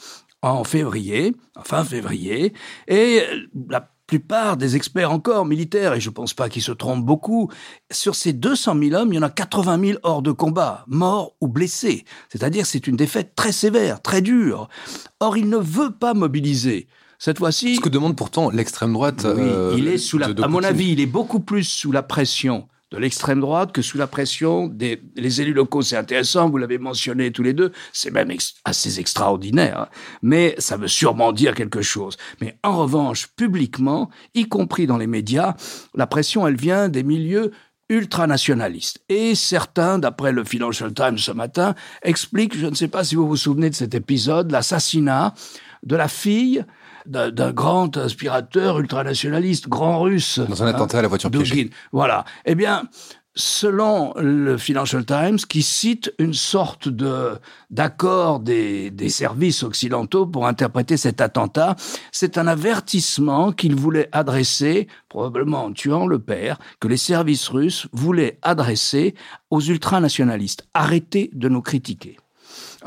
en 0.42 0.64
février, 0.64 1.34
fin 1.64 1.84
février, 1.84 2.52
et 2.88 3.22
la 3.68 3.88
plupart 4.06 4.56
des 4.56 4.76
experts 4.76 5.10
encore 5.10 5.44
militaires, 5.46 5.94
et 5.94 6.00
je 6.00 6.08
ne 6.10 6.14
pense 6.14 6.34
pas 6.34 6.48
qu'ils 6.48 6.62
se 6.62 6.72
trompent 6.72 7.04
beaucoup, 7.04 7.50
sur 7.90 8.14
ces 8.14 8.32
200 8.32 8.76
000 8.80 8.94
hommes, 8.94 9.12
il 9.12 9.16
y 9.16 9.18
en 9.18 9.22
a 9.22 9.30
80 9.30 9.84
000 9.84 9.98
hors 10.02 10.22
de 10.22 10.32
combat, 10.32 10.84
morts 10.86 11.34
ou 11.40 11.48
blessés. 11.48 12.04
C'est-à-dire 12.28 12.66
c'est 12.66 12.86
une 12.86 12.96
défaite 12.96 13.34
très 13.34 13.52
sévère, 13.52 14.00
très 14.02 14.22
dure. 14.22 14.68
Or, 15.20 15.36
il 15.36 15.48
ne 15.48 15.56
veut 15.56 15.90
pas 15.90 16.14
mobiliser. 16.14 16.86
Cette 17.18 17.38
fois-ci. 17.38 17.76
Ce 17.76 17.80
que 17.80 17.88
demande 17.88 18.16
pourtant 18.16 18.50
l'extrême 18.50 18.92
droite. 18.92 19.24
Oui, 19.24 19.42
euh, 19.42 19.74
il 19.76 19.88
est 19.88 19.98
sous 19.98 20.18
la. 20.18 20.28
à 20.42 20.48
mon 20.48 20.62
avis, 20.62 20.92
il 20.92 21.00
est 21.00 21.06
beaucoup 21.06 21.40
plus 21.40 21.64
sous 21.64 21.92
la 21.92 22.02
pression 22.02 22.68
de 22.92 22.98
l'extrême 22.98 23.40
droite 23.40 23.72
que 23.72 23.82
sous 23.82 23.98
la 23.98 24.06
pression 24.06 24.68
des 24.68 25.02
les 25.16 25.40
élus 25.40 25.52
locaux. 25.52 25.82
C'est 25.82 25.96
intéressant, 25.96 26.48
vous 26.48 26.58
l'avez 26.58 26.78
mentionné 26.78 27.32
tous 27.32 27.42
les 27.42 27.52
deux, 27.52 27.72
c'est 27.92 28.12
même 28.12 28.30
assez 28.64 29.00
extraordinaire, 29.00 29.80
hein. 29.80 29.88
mais 30.22 30.54
ça 30.58 30.76
veut 30.76 30.88
sûrement 30.88 31.32
dire 31.32 31.54
quelque 31.54 31.82
chose. 31.82 32.16
Mais 32.40 32.58
en 32.62 32.76
revanche, 32.76 33.28
publiquement, 33.36 34.10
y 34.34 34.48
compris 34.48 34.86
dans 34.86 34.98
les 34.98 35.08
médias, 35.08 35.54
la 35.94 36.06
pression, 36.06 36.46
elle 36.46 36.56
vient 36.56 36.88
des 36.88 37.02
milieux 37.02 37.50
ultranationalistes. 37.88 39.00
Et 39.08 39.34
certains, 39.34 39.98
d'après 39.98 40.32
le 40.32 40.44
Financial 40.44 40.92
Times 40.92 41.18
ce 41.18 41.32
matin, 41.32 41.74
expliquent, 42.02 42.56
je 42.56 42.66
ne 42.66 42.74
sais 42.74 42.88
pas 42.88 43.04
si 43.04 43.14
vous 43.14 43.26
vous 43.26 43.36
souvenez 43.36 43.70
de 43.70 43.74
cet 43.74 43.94
épisode, 43.94 44.50
l'assassinat 44.50 45.34
de 45.82 45.96
la 45.96 46.08
fille 46.08 46.64
d'un 47.06 47.52
grand 47.52 47.96
aspirateur 47.96 48.78
ultranationaliste, 48.78 49.68
grand 49.68 50.00
russe. 50.00 50.38
Dans 50.38 50.62
un 50.62 50.66
attentat 50.66 50.98
à 50.98 51.02
la 51.02 51.08
voiture 51.08 51.30
piégée. 51.30 51.70
Voilà. 51.92 52.24
Eh 52.44 52.54
bien, 52.54 52.88
selon 53.36 54.14
le 54.16 54.56
Financial 54.56 55.04
Times, 55.04 55.36
qui 55.36 55.62
cite 55.62 56.12
une 56.18 56.34
sorte 56.34 56.88
de 56.88 57.38
d'accord 57.70 58.40
des, 58.40 58.90
des, 58.90 59.10
services 59.10 59.62
occidentaux 59.62 60.26
pour 60.26 60.46
interpréter 60.46 60.96
cet 60.96 61.20
attentat, 61.20 61.76
c'est 62.10 62.38
un 62.38 62.46
avertissement 62.46 63.52
qu'il 63.52 63.76
voulait 63.76 64.08
adresser, 64.12 64.88
probablement 65.08 65.64
en 65.66 65.72
tuant 65.72 66.06
le 66.06 66.18
père, 66.18 66.58
que 66.80 66.88
les 66.88 66.96
services 66.96 67.48
russes 67.48 67.86
voulaient 67.92 68.38
adresser 68.42 69.14
aux 69.50 69.60
ultranationalistes. 69.60 70.66
Arrêtez 70.74 71.30
de 71.34 71.48
nous 71.48 71.62
critiquer. 71.62 72.16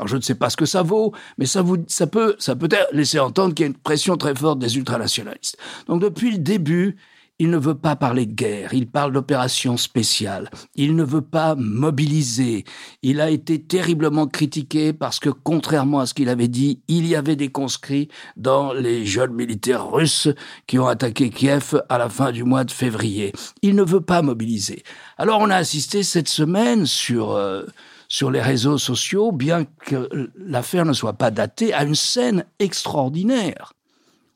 Alors 0.00 0.08
je 0.08 0.16
ne 0.16 0.22
sais 0.22 0.34
pas 0.34 0.48
ce 0.48 0.56
que 0.56 0.64
ça 0.64 0.82
vaut, 0.82 1.12
mais 1.36 1.44
ça, 1.44 1.60
vous, 1.60 1.76
ça 1.86 2.06
peut, 2.06 2.34
ça 2.38 2.56
peut 2.56 2.70
laisser 2.90 3.18
entendre 3.18 3.52
qu'il 3.52 3.64
y 3.64 3.68
a 3.68 3.70
une 3.70 3.76
pression 3.76 4.16
très 4.16 4.34
forte 4.34 4.58
des 4.58 4.78
ultranationalistes. 4.78 5.58
Donc 5.88 6.00
depuis 6.00 6.30
le 6.30 6.38
début, 6.38 6.96
il 7.38 7.50
ne 7.50 7.58
veut 7.58 7.74
pas 7.74 7.96
parler 7.96 8.24
de 8.24 8.32
guerre, 8.32 8.72
il 8.72 8.86
parle 8.86 9.12
d'opération 9.12 9.76
spéciale, 9.76 10.50
il 10.74 10.96
ne 10.96 11.04
veut 11.04 11.20
pas 11.20 11.54
mobiliser. 11.54 12.64
Il 13.02 13.20
a 13.20 13.28
été 13.28 13.60
terriblement 13.60 14.26
critiqué 14.26 14.94
parce 14.94 15.20
que, 15.20 15.28
contrairement 15.28 16.00
à 16.00 16.06
ce 16.06 16.14
qu'il 16.14 16.30
avait 16.30 16.48
dit, 16.48 16.80
il 16.88 17.06
y 17.06 17.14
avait 17.14 17.36
des 17.36 17.50
conscrits 17.50 18.08
dans 18.38 18.72
les 18.72 19.04
jeunes 19.04 19.34
militaires 19.34 19.90
russes 19.90 20.28
qui 20.66 20.78
ont 20.78 20.86
attaqué 20.86 21.28
Kiev 21.28 21.82
à 21.90 21.98
la 21.98 22.08
fin 22.08 22.32
du 22.32 22.44
mois 22.44 22.64
de 22.64 22.70
février. 22.70 23.32
Il 23.60 23.74
ne 23.74 23.82
veut 23.82 24.00
pas 24.00 24.22
mobiliser. 24.22 24.82
Alors 25.18 25.40
on 25.40 25.50
a 25.50 25.56
assisté 25.56 26.02
cette 26.02 26.28
semaine 26.28 26.86
sur... 26.86 27.32
Euh, 27.32 27.64
sur 28.10 28.32
les 28.32 28.42
réseaux 28.42 28.76
sociaux, 28.76 29.30
bien 29.30 29.64
que 29.64 30.30
l'affaire 30.34 30.84
ne 30.84 30.92
soit 30.92 31.14
pas 31.14 31.30
datée, 31.30 31.72
à 31.72 31.84
une 31.84 31.94
scène 31.94 32.44
extraordinaire 32.58 33.72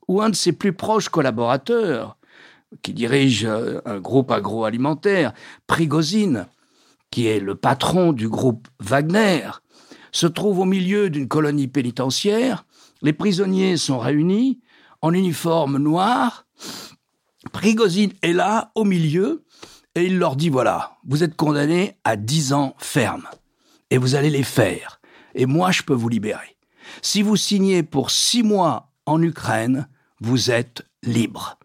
où 0.06 0.22
un 0.22 0.30
de 0.30 0.36
ses 0.36 0.52
plus 0.52 0.72
proches 0.72 1.08
collaborateurs, 1.08 2.16
qui 2.82 2.92
dirige 2.92 3.44
euh, 3.44 3.80
un 3.84 3.98
groupe 3.98 4.30
agroalimentaire, 4.30 5.32
Prigozine, 5.66 6.46
qui 7.10 7.26
est 7.26 7.40
le 7.40 7.56
patron 7.56 8.12
du 8.12 8.28
groupe 8.28 8.68
Wagner, 8.80 9.48
se 10.12 10.26
trouve 10.26 10.60
au 10.60 10.64
milieu 10.64 11.10
d'une 11.10 11.28
colonie 11.28 11.68
pénitentiaire. 11.68 12.64
Les 13.02 13.12
prisonniers 13.12 13.76
sont 13.76 13.98
réunis 13.98 14.60
en 15.02 15.12
uniforme 15.12 15.78
noir. 15.78 16.46
Prigozine 17.52 18.12
est 18.22 18.32
là, 18.32 18.70
au 18.74 18.84
milieu, 18.84 19.44
et 19.96 20.04
il 20.04 20.18
leur 20.18 20.36
dit 20.36 20.48
voilà, 20.48 20.96
vous 21.06 21.24
êtes 21.24 21.36
condamnés 21.36 21.96
à 22.04 22.16
dix 22.16 22.52
ans 22.52 22.74
ferme 22.78 23.26
et 23.90 23.98
vous 23.98 24.14
allez 24.14 24.30
les 24.30 24.42
faire. 24.42 25.00
Et 25.34 25.46
moi, 25.46 25.70
je 25.70 25.82
peux 25.82 25.94
vous 25.94 26.08
libérer. 26.08 26.56
Si 27.02 27.22
vous 27.22 27.36
signez 27.36 27.82
pour 27.82 28.10
six 28.10 28.42
mois 28.42 28.92
en 29.06 29.22
Ukraine, 29.22 29.88
vous 30.20 30.50
êtes 30.50 30.86
libre. 31.02 31.58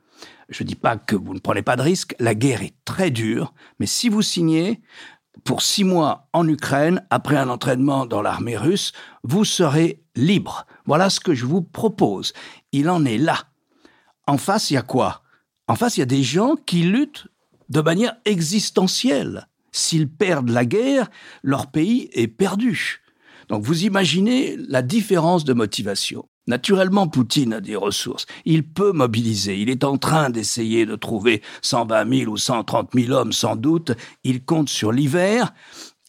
Je 0.50 0.64
ne 0.64 0.68
dis 0.68 0.76
pas 0.76 0.98
que 0.98 1.16
vous 1.16 1.34
ne 1.34 1.40
prenez 1.40 1.62
pas 1.62 1.76
de 1.76 1.84
risque, 1.84 2.16
la 2.20 2.34
guerre 2.34 2.64
est 2.64 2.74
très 2.84 3.12
dure, 3.12 3.54
mais 3.80 3.86
si 3.86 4.10
vous 4.10 4.24
signez 4.24 4.82
pour 5.44 5.62
six 5.62 5.84
mois 5.84 6.28
en 6.34 6.48
Ukraine, 6.48 7.06
après 7.10 7.38
un 7.38 7.50
entraînement 7.50 8.06
dans 8.06 8.22
l'armée 8.22 8.58
russe, 8.58 8.92
vous 9.24 9.46
serez 9.46 10.04
libre. 10.16 10.66
Voilà 10.86 11.10
ce 11.10 11.20
que 11.20 11.34
je 11.34 11.46
vous 11.46 11.62
propose. 11.62 12.34
Il 12.72 12.90
en 12.90 13.06
est 13.06 13.18
là. 13.18 13.44
En 14.28 14.38
face, 14.38 14.72
il 14.72 14.74
y 14.74 14.78
a 14.78 14.82
quoi? 14.82 15.22
En 15.68 15.76
face, 15.76 15.98
il 15.98 16.02
y 16.02 16.04
a 16.04 16.08
des 16.08 16.24
gens 16.24 16.56
qui 16.56 16.82
luttent 16.82 17.28
de 17.70 17.82
manière 17.82 18.16
existentielle. 18.26 19.48
S'ils 19.72 20.10
perdent 20.10 20.50
la 20.50 20.66
guerre, 20.66 21.10
leur 21.44 21.68
pays 21.68 22.10
est 22.14 22.28
perdu. 22.28 23.02
Donc 23.50 23.64
vous 23.64 23.84
imaginez 23.86 24.58
la 24.58 24.82
différence 24.82 25.44
de 25.44 25.54
motivation. 25.54 26.28
Naturellement, 26.48 27.08
Poutine 27.08 27.54
a 27.54 27.62
des 27.62 27.76
ressources. 27.76 28.26
Il 28.44 28.68
peut 28.68 28.92
mobiliser. 28.92 29.60
Il 29.60 29.70
est 29.70 29.84
en 29.84 29.98
train 29.98 30.32
d'essayer 30.32 30.88
de 30.88 30.96
trouver 30.96 31.44
120 31.62 32.20
000 32.22 32.32
ou 32.32 32.38
130 32.38 32.90
000 32.96 33.12
hommes, 33.12 33.34
sans 33.34 33.56
doute. 33.56 33.92
Il 34.24 34.44
compte 34.44 34.70
sur 34.70 34.92
l'hiver. 34.92 35.54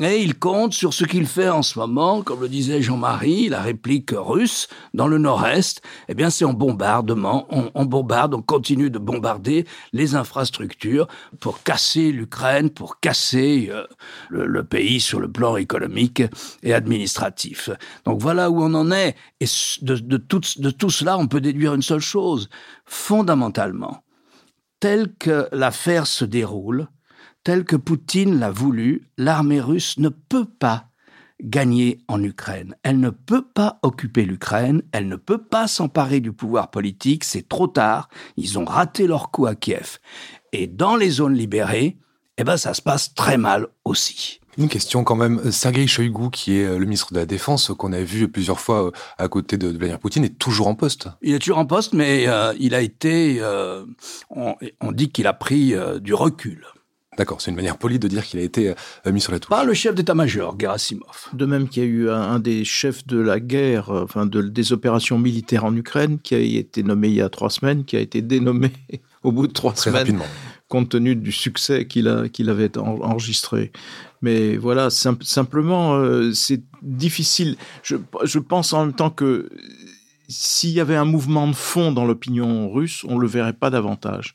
Et 0.03 0.23
il 0.23 0.39
compte 0.39 0.73
sur 0.73 0.95
ce 0.95 1.05
qu'il 1.05 1.27
fait 1.27 1.51
en 1.51 1.61
ce 1.61 1.79
moment, 1.79 2.23
comme 2.23 2.41
le 2.41 2.49
disait 2.49 2.81
Jean-Marie, 2.81 3.51
la 3.51 3.61
réplique 3.61 4.13
russe 4.17 4.67
dans 4.95 5.07
le 5.07 5.19
nord-est. 5.19 5.83
Eh 6.09 6.15
bien, 6.15 6.31
c'est 6.31 6.47
en 6.47 6.55
bombardement. 6.55 7.47
On, 7.75 7.85
bombarde, 7.85 8.33
on 8.33 8.41
continue 8.41 8.89
de 8.89 8.99
bombarder 8.99 9.67
les 9.93 10.15
infrastructures 10.15 11.07
pour 11.39 11.63
casser 11.63 12.13
l'Ukraine, 12.13 12.71
pour 12.71 12.99
casser 13.01 13.69
euh, 13.71 13.85
le, 14.31 14.65
pays 14.65 15.01
sur 15.01 15.21
le 15.21 15.31
plan 15.31 15.59
économique 15.59 16.23
et 16.63 16.73
administratif. 16.73 17.69
Donc 18.07 18.23
voilà 18.23 18.49
où 18.49 18.63
on 18.63 18.73
en 18.73 18.91
est. 18.91 19.17
Et 19.41 19.47
de, 19.83 20.17
tout, 20.17 20.41
de 20.57 20.71
tout 20.71 20.91
cela, 20.91 21.19
on 21.19 21.27
peut 21.27 21.43
déduire 21.43 21.75
une 21.75 21.83
seule 21.83 22.01
chose. 22.01 22.49
Fondamentalement, 22.87 24.03
telle 24.81 25.13
que 25.19 25.47
l'affaire 25.53 26.07
se 26.07 26.25
déroule, 26.25 26.89
tel 27.45 27.65
que 27.65 27.77
Poutine 27.77 28.39
l'a 28.39 28.51
voulu, 28.51 29.09
l'armée 29.17 29.61
russe 29.61 29.99
ne 29.99 30.09
peut 30.09 30.47
pas 30.47 30.87
gagner 31.43 32.01
en 32.09 32.23
Ukraine. 32.23 32.75
Elle 32.83 33.01
ne 33.01 33.11
peut 33.11 33.47
pas 33.47 33.79
occuper 33.83 34.25
l'Ukraine, 34.25 34.83
elle 34.93 35.09
ne 35.09 35.17
peut 35.17 35.43
pas 35.43 35.67
s'emparer 35.69 36.21
du 36.21 36.33
pouvoir 36.33 36.71
politique, 36.71 37.25
c'est 37.25 37.49
trop 37.49 37.67
tard, 37.67 38.09
ils 38.37 38.59
ont 38.59 38.65
raté 38.65 39.07
leur 39.07 39.31
coup 39.31 39.47
à 39.47 39.55
Kiev. 39.55 39.99
Et 40.53 40.67
dans 40.67 40.97
les 40.97 41.11
zones 41.11 41.35
libérées, 41.35 41.97
eh 42.37 42.45
ben 42.45 42.57
ça 42.57 42.75
se 42.75 42.83
passe 42.83 43.15
très 43.15 43.39
mal 43.39 43.69
aussi. 43.85 44.41
Une 44.59 44.69
question 44.69 45.05
quand 45.05 45.15
même, 45.15 45.51
Sergei 45.53 45.87
Shoigu, 45.87 46.31
qui 46.31 46.59
est 46.59 46.79
le 46.79 46.85
ministre 46.85 47.13
de 47.13 47.19
la 47.19 47.27
Défense, 47.27 47.71
qu'on 47.79 47.93
a 47.93 48.03
vu 48.03 48.29
plusieurs 48.29 48.59
fois 48.59 48.87
euh, 48.87 48.91
à 49.17 49.29
côté 49.29 49.57
de 49.57 49.69
Vladimir 49.69 49.99
Poutine, 50.01 50.25
est 50.25 50.39
toujours 50.39 50.67
en 50.67 50.75
poste. 50.75 51.09
Il 51.23 51.35
est 51.35 51.39
toujours 51.39 51.59
en 51.59 51.67
poste, 51.67 51.93
mais 51.93 52.27
euh, 52.27 52.53
il 52.59 52.75
a 52.75 52.81
été, 52.81 53.37
euh, 53.41 53.85
on, 54.31 54.57
dit 54.93 55.11
qu'il 55.11 55.27
a 55.29 55.33
pris 55.33 55.75
du 56.01 56.15
recul. 56.15 56.67
D'accord, 57.19 57.41
c'est 57.41 57.51
une 57.51 57.57
manière 57.57 57.77
polie 57.77 57.99
de 57.99 58.07
dire 58.07 58.25
qu'il 58.25 58.39
a 58.39 58.43
été 58.43 58.69
euh, 59.07 59.13
mis 59.13 59.21
sur 59.21 59.33
la 59.33 59.41
touche. 59.41 59.51
Pas 59.51 59.65
le 59.65 59.75
chef 59.75 59.95
d'état-major, 59.97 60.55
Gerasimov. 60.59 61.29
De 61.33 61.45
même 61.45 61.69
qu'il 61.69 61.83
y 61.83 61.87
a 61.87 61.89
eu 61.89 62.09
un, 62.09 62.39
des 62.39 62.65
chefs 62.65 63.05
de 63.07 63.19
la 63.19 63.41
guerre, 63.41 63.91
euh, 63.91 64.05
enfin 64.05 64.27
de, 64.27 64.41
des 64.43 64.73
opérations 64.73 65.19
militaires 65.19 65.65
en 65.65 65.75
Ukraine, 65.75 66.21
qui 66.21 66.37
a 66.37 66.39
été 66.39 66.85
nommé 66.85 67.09
il 67.09 67.15
y 67.15 67.21
a 67.21 67.29
trois 67.29 67.51
semaines, 67.51 67.85
qui 67.85 67.97
a 67.97 68.01
été 68.01 68.23
dénommé 68.23 68.71
au 69.25 69.33
bout 69.33 69.49
de 69.49 69.53
trois 69.53 69.73
Très 69.73 69.91
semaines, 69.91 69.99
rapidement. 70.03 70.25
compte 70.69 70.91
tenu 70.91 71.17
du 71.17 71.33
succès 71.33 71.87
qu'il 71.87 72.07
avait 72.09 72.79
enregistré. 72.79 73.73
Mais 74.23 74.57
voilà, 74.57 74.89
simplement, 74.91 75.97
euh, 75.97 76.33
c'est 76.33 76.63
difficile. 76.81 77.57
Je, 77.83 77.97
je 78.23 78.39
pense 78.39 78.73
en 78.73 78.87
même 78.87 78.95
temps 78.95 79.11
que 79.11 79.49
s'il 80.29 80.71
y 80.71 80.81
avait 80.81 80.97
un 80.97 81.05
mouvement 81.05 81.49
de 81.49 81.55
fond 81.55 81.91
dans 81.91 82.05
l'opinion 82.05 82.71
russe, 82.71 83.05
on 83.09 83.17
ne 83.17 83.21
le 83.21 83.27
verrait 83.27 83.53
pas 83.53 83.69
davantage. 83.71 84.35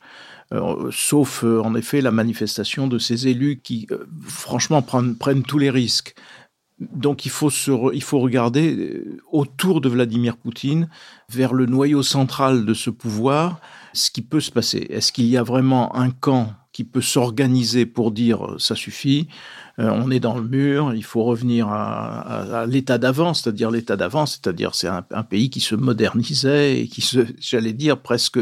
Euh, 0.56 0.90
sauf 0.92 1.44
euh, 1.44 1.62
en 1.62 1.76
effet 1.76 2.02
la 2.02 2.12
manifestation 2.12 2.88
de 2.88 2.98
ces 2.98 3.28
élus 3.28 3.60
qui, 3.64 3.88
euh, 3.92 4.06
franchement, 4.24 4.82
prennent, 4.82 5.16
prennent, 5.16 5.44
tous 5.44 5.60
les 5.60 5.70
risques. 5.70 6.16
Donc 6.80 7.26
il 7.26 7.32
faut, 7.32 7.50
il 7.94 8.04
faut 8.04 8.20
regarder 8.20 9.02
autour 9.32 9.80
de 9.80 9.88
Vladimir 9.88 10.36
Poutine, 10.36 10.90
vers 11.30 11.54
le 11.54 11.66
noyau 11.66 12.04
central 12.04 12.66
de 12.66 12.74
ce 12.74 12.90
pouvoir, 12.90 13.62
ce 13.94 14.12
qui 14.12 14.22
peut 14.22 14.42
se 14.42 14.52
passer. 14.52 14.86
Est-ce 14.90 15.14
qu'il 15.14 15.26
y 15.28 15.38
a 15.38 15.44
vraiment 15.44 15.96
un 15.96 16.10
camp 16.10 16.52
qui 16.74 16.84
peut 16.84 17.02
s'organiser 17.02 17.86
pour 17.86 18.12
dire 18.12 18.56
ça 18.58 18.76
suffit, 18.76 19.30
on 19.78 20.12
est 20.12 20.20
dans 20.20 20.38
le 20.38 20.46
mur, 20.46 20.94
il 20.94 21.06
faut 21.06 21.24
revenir 21.24 21.70
à, 21.70 22.60
à, 22.60 22.66
l'état 22.66 22.98
d'avant, 22.98 23.34
c'est-à-dire 23.34 23.72
l'état 23.72 23.96
d'avant, 23.96 24.26
c'est-à-dire 24.26 24.76
c'est 24.76 24.90
un, 24.90 25.06
un, 25.12 25.24
pays 25.24 25.50
qui 25.50 25.62
se 25.62 25.76
modernisait 25.76 26.82
et 26.82 26.88
qui 26.90 27.00
se, 27.00 27.20
j'allais 27.40 27.72
dire 27.72 28.02
presque 28.02 28.40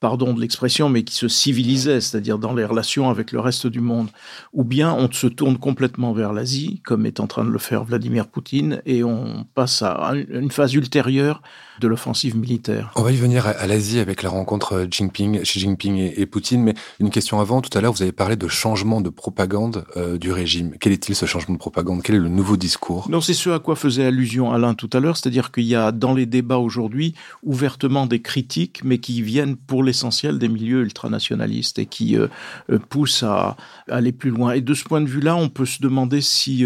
pardon 0.00 0.32
de 0.32 0.40
l'expression, 0.40 0.88
mais 0.88 1.02
qui 1.02 1.14
se 1.14 1.28
civilisait, 1.28 2.00
c'est-à-dire 2.00 2.38
dans 2.38 2.54
les 2.54 2.64
relations 2.64 3.10
avec 3.10 3.32
le 3.32 3.40
reste 3.40 3.66
du 3.66 3.80
monde, 3.80 4.08
ou 4.52 4.64
bien 4.64 4.92
on 4.92 5.10
se 5.10 5.26
tourne 5.26 5.58
complètement 5.58 6.12
vers 6.12 6.32
l'Asie, 6.32 6.80
comme 6.84 7.06
est 7.06 7.20
en 7.20 7.26
train 7.26 7.44
de 7.44 7.50
le 7.50 7.58
faire 7.58 7.84
Vladimir 7.84 8.28
Poutine, 8.28 8.82
et 8.86 9.02
on 9.04 9.44
passe 9.54 9.82
à 9.82 10.12
une 10.14 10.50
phase 10.50 10.74
ultérieure 10.74 11.42
de 11.80 11.88
l'offensive 11.88 12.36
militaire. 12.36 12.92
On 12.96 13.02
va 13.02 13.12
y 13.12 13.16
venir 13.16 13.46
à, 13.46 13.66
l'Asie 13.66 13.98
avec 13.98 14.22
la 14.22 14.30
rencontre 14.30 14.86
Jinping, 14.90 15.42
Xi 15.42 15.60
Jinping 15.60 16.12
et, 16.16 16.26
Poutine, 16.26 16.62
mais 16.62 16.74
une 17.00 17.10
question 17.10 17.40
avant, 17.40 17.60
tout 17.60 17.76
à 17.76 17.80
l'heure 17.80 17.92
vous 17.92 18.02
avez 18.02 18.12
parlé 18.12 18.36
de 18.36 18.48
changement 18.48 19.00
de 19.00 19.10
propagande 19.10 19.84
euh, 19.96 20.18
du 20.18 20.32
régime. 20.32 20.74
Quel 20.80 20.92
est-il 20.92 21.14
ce 21.14 21.26
changement 21.26 21.54
de 21.54 21.58
propagande? 21.58 22.02
Quel 22.02 22.16
est 22.16 22.20
le 22.20 22.28
nouveau 22.28 22.56
discours? 22.56 23.08
Non, 23.10 23.20
c'est 23.20 23.34
ce 23.34 23.50
à 23.50 23.58
quoi 23.58 23.76
faisait 23.76 24.04
allusion 24.04 24.52
Alain 24.52 24.74
tout 24.74 24.90
à 24.92 25.00
l'heure, 25.00 25.16
c'est-à-dire 25.16 25.50
qu'il 25.52 25.64
y 25.64 25.74
a 25.74 25.92
dans 25.92 26.14
les 26.14 26.26
débats 26.26 26.58
aujourd'hui 26.58 27.14
ouvertement 27.42 28.06
des 28.06 28.20
critiques, 28.20 28.82
mais 28.84 28.98
qui 28.98 29.22
viennent 29.22 29.56
pour 29.56 29.82
l'essentiel 29.82 30.38
des 30.38 30.48
milieux 30.48 30.82
ultranationalistes 30.82 31.78
et 31.78 31.86
qui 31.86 32.16
euh, 32.16 32.28
euh, 32.70 32.78
poussent 32.78 33.22
à, 33.22 33.56
aller 33.88 34.12
plus 34.12 34.30
loin. 34.30 34.52
Et 34.52 34.60
de 34.60 34.74
ce 34.74 34.84
point 34.84 35.00
de 35.00 35.08
vue-là, 35.08 35.36
on 35.36 35.48
peut 35.48 35.66
se 35.66 35.80
demander 35.80 36.20
si 36.20 36.64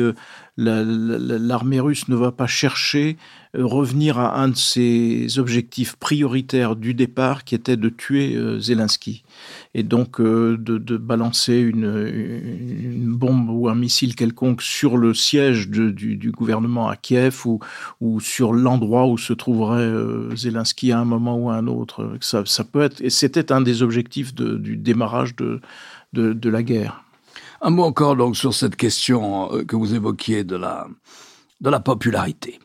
l'armée 0.57 1.81
russe 1.81 2.09
ne 2.09 2.17
va 2.17 2.33
pas 2.33 2.47
chercher 2.47 3.03
euh, 3.03 3.17
revenir 3.55 4.19
à 4.19 4.41
un 4.41 4.49
de 4.49 4.57
ses 4.57 5.39
objectifs 5.39 5.97
prioritaires 5.97 6.75
du 6.75 6.95
départ, 6.95 7.45
qui 7.45 7.55
était 7.55 7.77
de 7.77 7.89
tuer 7.91 8.35
euh, 8.35 8.59
Zelensky, 8.59 9.25
et 9.75 9.83
donc 9.83 10.21
euh, 10.21 10.57
de, 10.59 10.97
balancer 10.97 11.59
une, 11.59 13.15
bombe 13.15 13.51
ou 13.51 13.69
un 13.69 13.75
missile 13.75 14.15
quelconque 14.15 14.63
sur 14.63 14.97
le 14.97 15.13
siège 15.15 15.69
du, 15.69 16.33
gouvernement 16.33 16.89
à 16.89 16.97
Kiev 16.97 17.47
ou, 18.01 18.21
sur 18.21 18.53
l'endroit 18.53 19.07
où 19.07 19.19
se 19.19 19.33
trouverait 19.33 19.93
Zelensky 20.35 20.93
à 20.93 21.01
un 21.01 21.05
moment 21.05 21.37
ou 21.37 21.51
à 21.51 21.57
un 21.57 21.67
autre. 21.67 22.17
Ça, 22.21 22.65
peut 22.65 22.83
être, 22.83 23.01
et 23.01 23.11
c'était 23.11 23.53
un 23.53 23.61
des 23.61 23.83
objectifs 23.83 24.35
du 24.35 24.77
démarrage 24.77 25.35
de, 25.37 25.61
la 26.15 26.63
guerre. 26.63 27.05
Un 27.61 27.71
mot 27.71 27.85
encore 27.85 28.17
donc 28.17 28.37
sur 28.37 28.55
cette 28.55 28.77
question 28.77 29.53
euh, 29.53 29.65
que 29.65 29.77
vous 29.77 29.95
évoquiez 29.95 30.43
de 30.43 30.57
la, 30.57 30.89
de 31.61 31.71
la 31.71 31.79
popularité. 31.79 32.59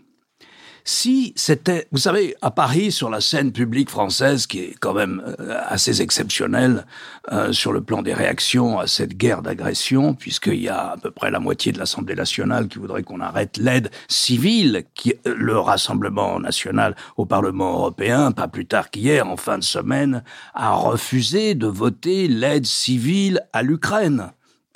Si 0.89 1.33
c'était, 1.35 1.85
vous 1.91 1.97
savez, 1.97 2.37
à 2.41 2.49
Paris, 2.49 2.93
sur 2.93 3.09
la 3.09 3.19
scène 3.19 3.51
publique 3.51 3.89
française, 3.89 4.47
qui 4.47 4.59
est 4.59 4.75
quand 4.79 4.93
même 4.93 5.21
euh, 5.37 5.59
assez 5.67 6.01
exceptionnelle 6.01 6.85
euh, 7.33 7.51
sur 7.51 7.73
le 7.73 7.81
plan 7.81 8.01
des 8.01 8.13
réactions 8.13 8.79
à 8.79 8.87
cette 8.87 9.17
guerre 9.17 9.41
d'agression, 9.41 10.13
puisqu'il 10.13 10.61
y 10.61 10.69
a 10.69 10.91
à 10.91 10.95
peu 10.95 11.11
près 11.11 11.29
la 11.29 11.41
moitié 11.41 11.73
de 11.73 11.77
l'Assemblée 11.77 12.15
nationale 12.15 12.69
qui 12.69 12.79
voudrait 12.79 13.03
qu'on 13.03 13.19
arrête 13.19 13.57
l'aide 13.57 13.91
civile, 14.07 14.85
qui, 14.95 15.13
le 15.25 15.59
Rassemblement 15.59 16.39
national 16.39 16.95
au 17.17 17.25
Parlement 17.25 17.73
européen, 17.73 18.31
pas 18.31 18.47
plus 18.47 18.65
tard 18.65 18.89
qu'hier, 18.89 19.27
en 19.27 19.35
fin 19.35 19.57
de 19.57 19.65
semaine, 19.65 20.23
a 20.53 20.71
refusé 20.71 21.53
de 21.53 21.67
voter 21.67 22.29
l'aide 22.29 22.65
civile 22.65 23.41
à 23.51 23.61
l'Ukraine 23.61 24.31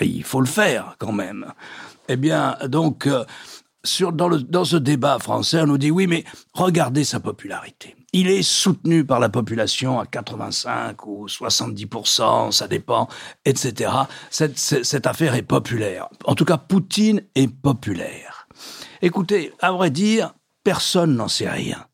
il 0.05 0.23
faut 0.23 0.41
le 0.41 0.47
faire 0.47 0.95
quand 0.99 1.11
même. 1.11 1.45
Eh 2.07 2.17
bien, 2.17 2.57
donc, 2.67 3.07
euh, 3.07 3.23
sur, 3.83 4.11
dans, 4.11 4.27
le, 4.27 4.39
dans 4.39 4.65
ce 4.65 4.77
débat 4.77 5.19
français, 5.19 5.61
on 5.61 5.67
nous 5.67 5.77
dit 5.77 5.91
oui, 5.91 6.07
mais 6.07 6.23
regardez 6.53 7.03
sa 7.03 7.19
popularité. 7.19 7.95
Il 8.13 8.27
est 8.27 8.43
soutenu 8.43 9.05
par 9.05 9.19
la 9.19 9.29
population 9.29 9.99
à 9.99 10.05
85 10.05 11.05
ou 11.05 11.27
70%, 11.27 12.51
ça 12.51 12.67
dépend, 12.67 13.07
etc. 13.45 13.91
Cette, 14.29 14.57
cette 14.57 15.07
affaire 15.07 15.35
est 15.35 15.43
populaire. 15.43 16.09
En 16.25 16.35
tout 16.35 16.45
cas, 16.45 16.57
Poutine 16.57 17.23
est 17.35 17.47
populaire. 17.47 18.47
Écoutez, 19.01 19.53
à 19.59 19.71
vrai 19.71 19.91
dire, 19.91 20.33
personne 20.63 21.15
n'en 21.15 21.27
sait 21.27 21.49
rien. 21.49 21.85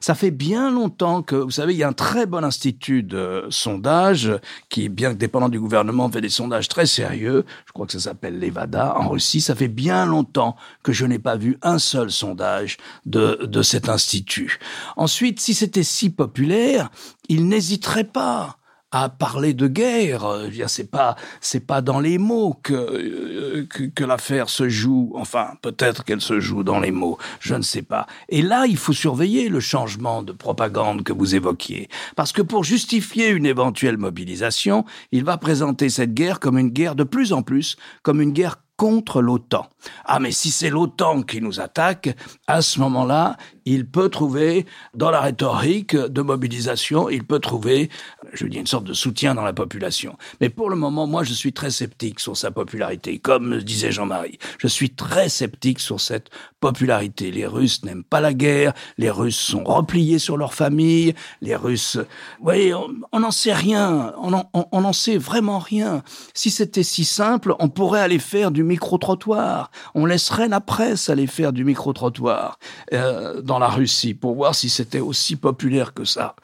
Ça 0.00 0.14
fait 0.14 0.30
bien 0.30 0.70
longtemps 0.70 1.22
que, 1.22 1.36
vous 1.36 1.50
savez, 1.50 1.74
il 1.74 1.78
y 1.78 1.82
a 1.82 1.88
un 1.88 1.92
très 1.92 2.26
bon 2.26 2.42
institut 2.42 3.02
de 3.02 3.46
sondage 3.50 4.32
qui, 4.68 4.88
bien 4.88 5.12
que 5.12 5.18
dépendant 5.18 5.48
du 5.48 5.60
gouvernement, 5.60 6.10
fait 6.10 6.20
des 6.20 6.30
sondages 6.30 6.68
très 6.68 6.86
sérieux. 6.86 7.44
Je 7.66 7.72
crois 7.72 7.86
que 7.86 7.92
ça 7.92 8.00
s'appelle 8.00 8.38
l'Evada 8.38 8.96
en 8.98 9.08
Russie. 9.08 9.40
Ça 9.40 9.54
fait 9.54 9.68
bien 9.68 10.06
longtemps 10.06 10.56
que 10.82 10.92
je 10.92 11.04
n'ai 11.04 11.18
pas 11.18 11.36
vu 11.36 11.58
un 11.62 11.78
seul 11.78 12.10
sondage 12.10 12.78
de, 13.04 13.40
de 13.44 13.62
cet 13.62 13.88
institut. 13.88 14.58
Ensuite, 14.96 15.38
si 15.38 15.54
c'était 15.54 15.82
si 15.82 16.10
populaire, 16.10 16.90
il 17.28 17.46
n'hésiterait 17.48 18.04
pas 18.04 18.56
à 18.92 19.08
parler 19.08 19.54
de 19.54 19.68
guerre. 19.68 20.26
C'est 20.66 20.90
pas 20.90 21.16
c'est 21.40 21.66
pas 21.66 21.80
dans 21.80 22.00
les 22.00 22.18
mots 22.18 22.60
euh, 22.70 23.66
que, 23.66 23.84
que 23.84 24.04
l'affaire 24.04 24.48
se 24.48 24.68
joue. 24.68 25.12
Enfin, 25.14 25.54
peut-être 25.62 26.04
qu'elle 26.04 26.20
se 26.20 26.40
joue 26.40 26.62
dans 26.62 26.80
les 26.80 26.90
mots. 26.90 27.18
Je 27.40 27.54
ne 27.54 27.62
sais 27.62 27.82
pas. 27.82 28.06
Et 28.28 28.42
là, 28.42 28.66
il 28.66 28.76
faut 28.76 28.92
surveiller 28.92 29.48
le 29.48 29.60
changement 29.60 30.22
de 30.22 30.32
propagande 30.32 31.02
que 31.02 31.12
vous 31.12 31.34
évoquiez, 31.34 31.88
parce 32.16 32.32
que 32.32 32.42
pour 32.42 32.64
justifier 32.64 33.28
une 33.28 33.46
éventuelle 33.46 33.98
mobilisation, 33.98 34.84
il 35.12 35.24
va 35.24 35.38
présenter 35.38 35.88
cette 35.88 36.14
guerre 36.14 36.40
comme 36.40 36.58
une 36.58 36.70
guerre 36.70 36.94
de 36.94 37.04
plus 37.04 37.32
en 37.32 37.42
plus 37.42 37.76
comme 38.02 38.20
une 38.20 38.32
guerre 38.32 38.56
contre 38.80 39.20
l'OTAN. 39.20 39.68
Ah, 40.06 40.20
mais 40.20 40.32
si 40.32 40.50
c'est 40.50 40.70
l'OTAN 40.70 41.20
qui 41.20 41.42
nous 41.42 41.60
attaque, 41.60 42.16
à 42.46 42.62
ce 42.62 42.80
moment-là, 42.80 43.36
il 43.66 43.86
peut 43.86 44.08
trouver, 44.08 44.64
dans 44.94 45.10
la 45.10 45.20
rhétorique 45.20 45.94
de 45.94 46.22
mobilisation, 46.22 47.10
il 47.10 47.24
peut 47.24 47.40
trouver, 47.40 47.90
je 48.32 48.46
dis, 48.46 48.58
une 48.58 48.66
sorte 48.66 48.84
de 48.84 48.92
soutien 48.92 49.34
dans 49.34 49.44
la 49.44 49.52
population. 49.52 50.16
Mais 50.40 50.48
pour 50.48 50.70
le 50.70 50.76
moment, 50.76 51.06
moi, 51.06 51.24
je 51.24 51.32
suis 51.32 51.52
très 51.52 51.70
sceptique 51.70 52.20
sur 52.20 52.36
sa 52.36 52.50
popularité. 52.50 53.18
Comme 53.18 53.58
disait 53.58 53.92
Jean-Marie, 53.92 54.38
je 54.58 54.68
suis 54.68 54.90
très 54.90 55.28
sceptique 55.28 55.80
sur 55.80 56.00
cette 56.00 56.30
popularité. 56.60 57.30
Les 57.30 57.46
Russes 57.46 57.82
n'aiment 57.84 58.04
pas 58.04 58.20
la 58.20 58.34
guerre, 58.34 58.72
les 58.98 59.10
Russes 59.10 59.38
sont 59.38 59.64
repliés 59.64 60.18
sur 60.18 60.36
leur 60.36 60.54
famille, 60.54 61.14
les 61.40 61.56
Russes, 61.56 61.96
vous 61.96 62.44
voyez, 62.44 62.74
on 62.74 63.20
n'en 63.20 63.30
sait 63.30 63.52
rien, 63.52 64.12
on 64.18 64.80
n'en 64.80 64.92
sait 64.92 65.16
vraiment 65.16 65.58
rien. 65.58 66.02
Si 66.34 66.50
c'était 66.50 66.82
si 66.82 67.04
simple, 67.04 67.54
on 67.58 67.68
pourrait 67.68 68.00
aller 68.00 68.18
faire 68.18 68.50
du 68.50 68.62
micro-trottoir. 68.62 69.70
On 69.94 70.06
laisserait 70.06 70.48
la 70.48 70.60
presse 70.60 71.08
aller 71.08 71.26
faire 71.26 71.52
du 71.52 71.64
micro-trottoir 71.64 72.58
euh, 72.92 73.40
dans 73.42 73.58
la 73.58 73.68
Russie 73.68 74.14
pour 74.14 74.34
voir 74.34 74.54
si 74.54 74.68
c'était 74.68 75.00
aussi 75.00 75.36
populaire 75.36 75.94
que 75.94 76.04
ça. 76.04 76.36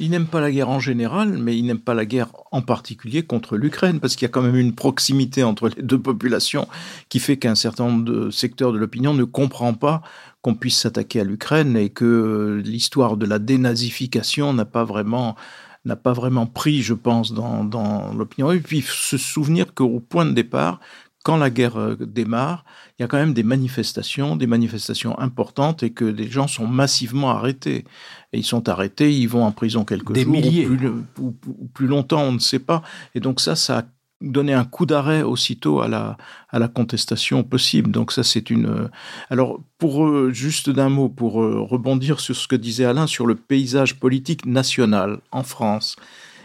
Il 0.00 0.10
n'aime 0.10 0.26
pas 0.26 0.40
la 0.40 0.50
guerre 0.50 0.70
en 0.70 0.80
général, 0.80 1.38
mais 1.38 1.56
il 1.56 1.64
n'aime 1.64 1.78
pas 1.78 1.94
la 1.94 2.04
guerre 2.04 2.28
en 2.50 2.62
particulier 2.62 3.22
contre 3.22 3.56
l'Ukraine, 3.56 4.00
parce 4.00 4.16
qu'il 4.16 4.26
y 4.26 4.30
a 4.30 4.32
quand 4.32 4.42
même 4.42 4.56
une 4.56 4.74
proximité 4.74 5.44
entre 5.44 5.68
les 5.68 5.82
deux 5.82 6.00
populations 6.00 6.68
qui 7.08 7.18
fait 7.20 7.36
qu'un 7.36 7.54
certain 7.54 7.88
nombre 7.88 8.04
de 8.04 8.30
secteurs 8.30 8.72
de 8.72 8.78
l'opinion 8.78 9.14
ne 9.14 9.24
comprend 9.24 9.74
pas 9.74 10.02
qu'on 10.42 10.54
puisse 10.54 10.78
s'attaquer 10.78 11.20
à 11.20 11.24
l'Ukraine 11.24 11.76
et 11.76 11.90
que 11.90 12.60
l'histoire 12.64 13.16
de 13.16 13.26
la 13.26 13.38
dénazification 13.38 14.52
n'a 14.52 14.64
pas 14.64 14.84
vraiment 14.84 15.36
n'a 15.84 15.96
pas 15.96 16.12
vraiment 16.12 16.46
pris, 16.46 16.80
je 16.82 16.94
pense, 16.94 17.32
dans, 17.32 17.64
dans 17.64 18.14
l'opinion. 18.14 18.52
Et 18.52 18.60
puis 18.60 18.84
se 18.86 19.16
souvenir 19.16 19.74
qu'au 19.74 19.98
point 19.98 20.24
de 20.24 20.30
départ, 20.30 20.78
quand 21.22 21.36
la 21.36 21.50
guerre 21.50 21.76
euh, 21.76 21.96
démarre, 21.96 22.64
il 22.98 23.02
y 23.02 23.04
a 23.04 23.08
quand 23.08 23.16
même 23.16 23.34
des 23.34 23.42
manifestations, 23.42 24.36
des 24.36 24.46
manifestations 24.46 25.18
importantes 25.18 25.82
et 25.82 25.90
que 25.90 26.04
des 26.04 26.28
gens 26.28 26.48
sont 26.48 26.66
massivement 26.66 27.30
arrêtés. 27.30 27.84
Et 28.32 28.38
ils 28.38 28.44
sont 28.44 28.68
arrêtés, 28.68 29.12
ils 29.12 29.28
vont 29.28 29.44
en 29.44 29.52
prison 29.52 29.84
quelques 29.84 30.12
des 30.12 30.22
jours 30.24 30.32
milliers. 30.32 30.66
Ou, 30.66 30.76
plus, 30.76 30.88
ou, 30.88 31.34
ou 31.46 31.68
plus 31.72 31.86
longtemps, 31.86 32.22
on 32.22 32.32
ne 32.32 32.38
sait 32.38 32.58
pas. 32.58 32.82
Et 33.14 33.20
donc 33.20 33.40
ça, 33.40 33.56
ça 33.56 33.78
a 33.78 33.82
donné 34.20 34.52
un 34.52 34.64
coup 34.64 34.86
d'arrêt 34.86 35.22
aussitôt 35.22 35.80
à 35.80 35.88
la, 35.88 36.16
à 36.50 36.58
la 36.58 36.68
contestation 36.68 37.42
possible. 37.44 37.90
Donc 37.90 38.12
ça, 38.12 38.22
c'est 38.22 38.50
une... 38.50 38.66
euh, 38.66 38.88
Alors, 39.30 39.60
pour 39.78 40.06
euh, 40.06 40.30
juste 40.32 40.70
d'un 40.70 40.88
mot, 40.88 41.08
pour 41.08 41.34
rebondir 41.34 42.20
sur 42.20 42.36
ce 42.36 42.46
que 42.46 42.56
disait 42.56 42.84
Alain 42.84 43.06
sur 43.06 43.26
le 43.26 43.34
paysage 43.34 43.98
politique 43.98 44.46
national 44.46 45.18
en 45.32 45.42
France, 45.42 45.96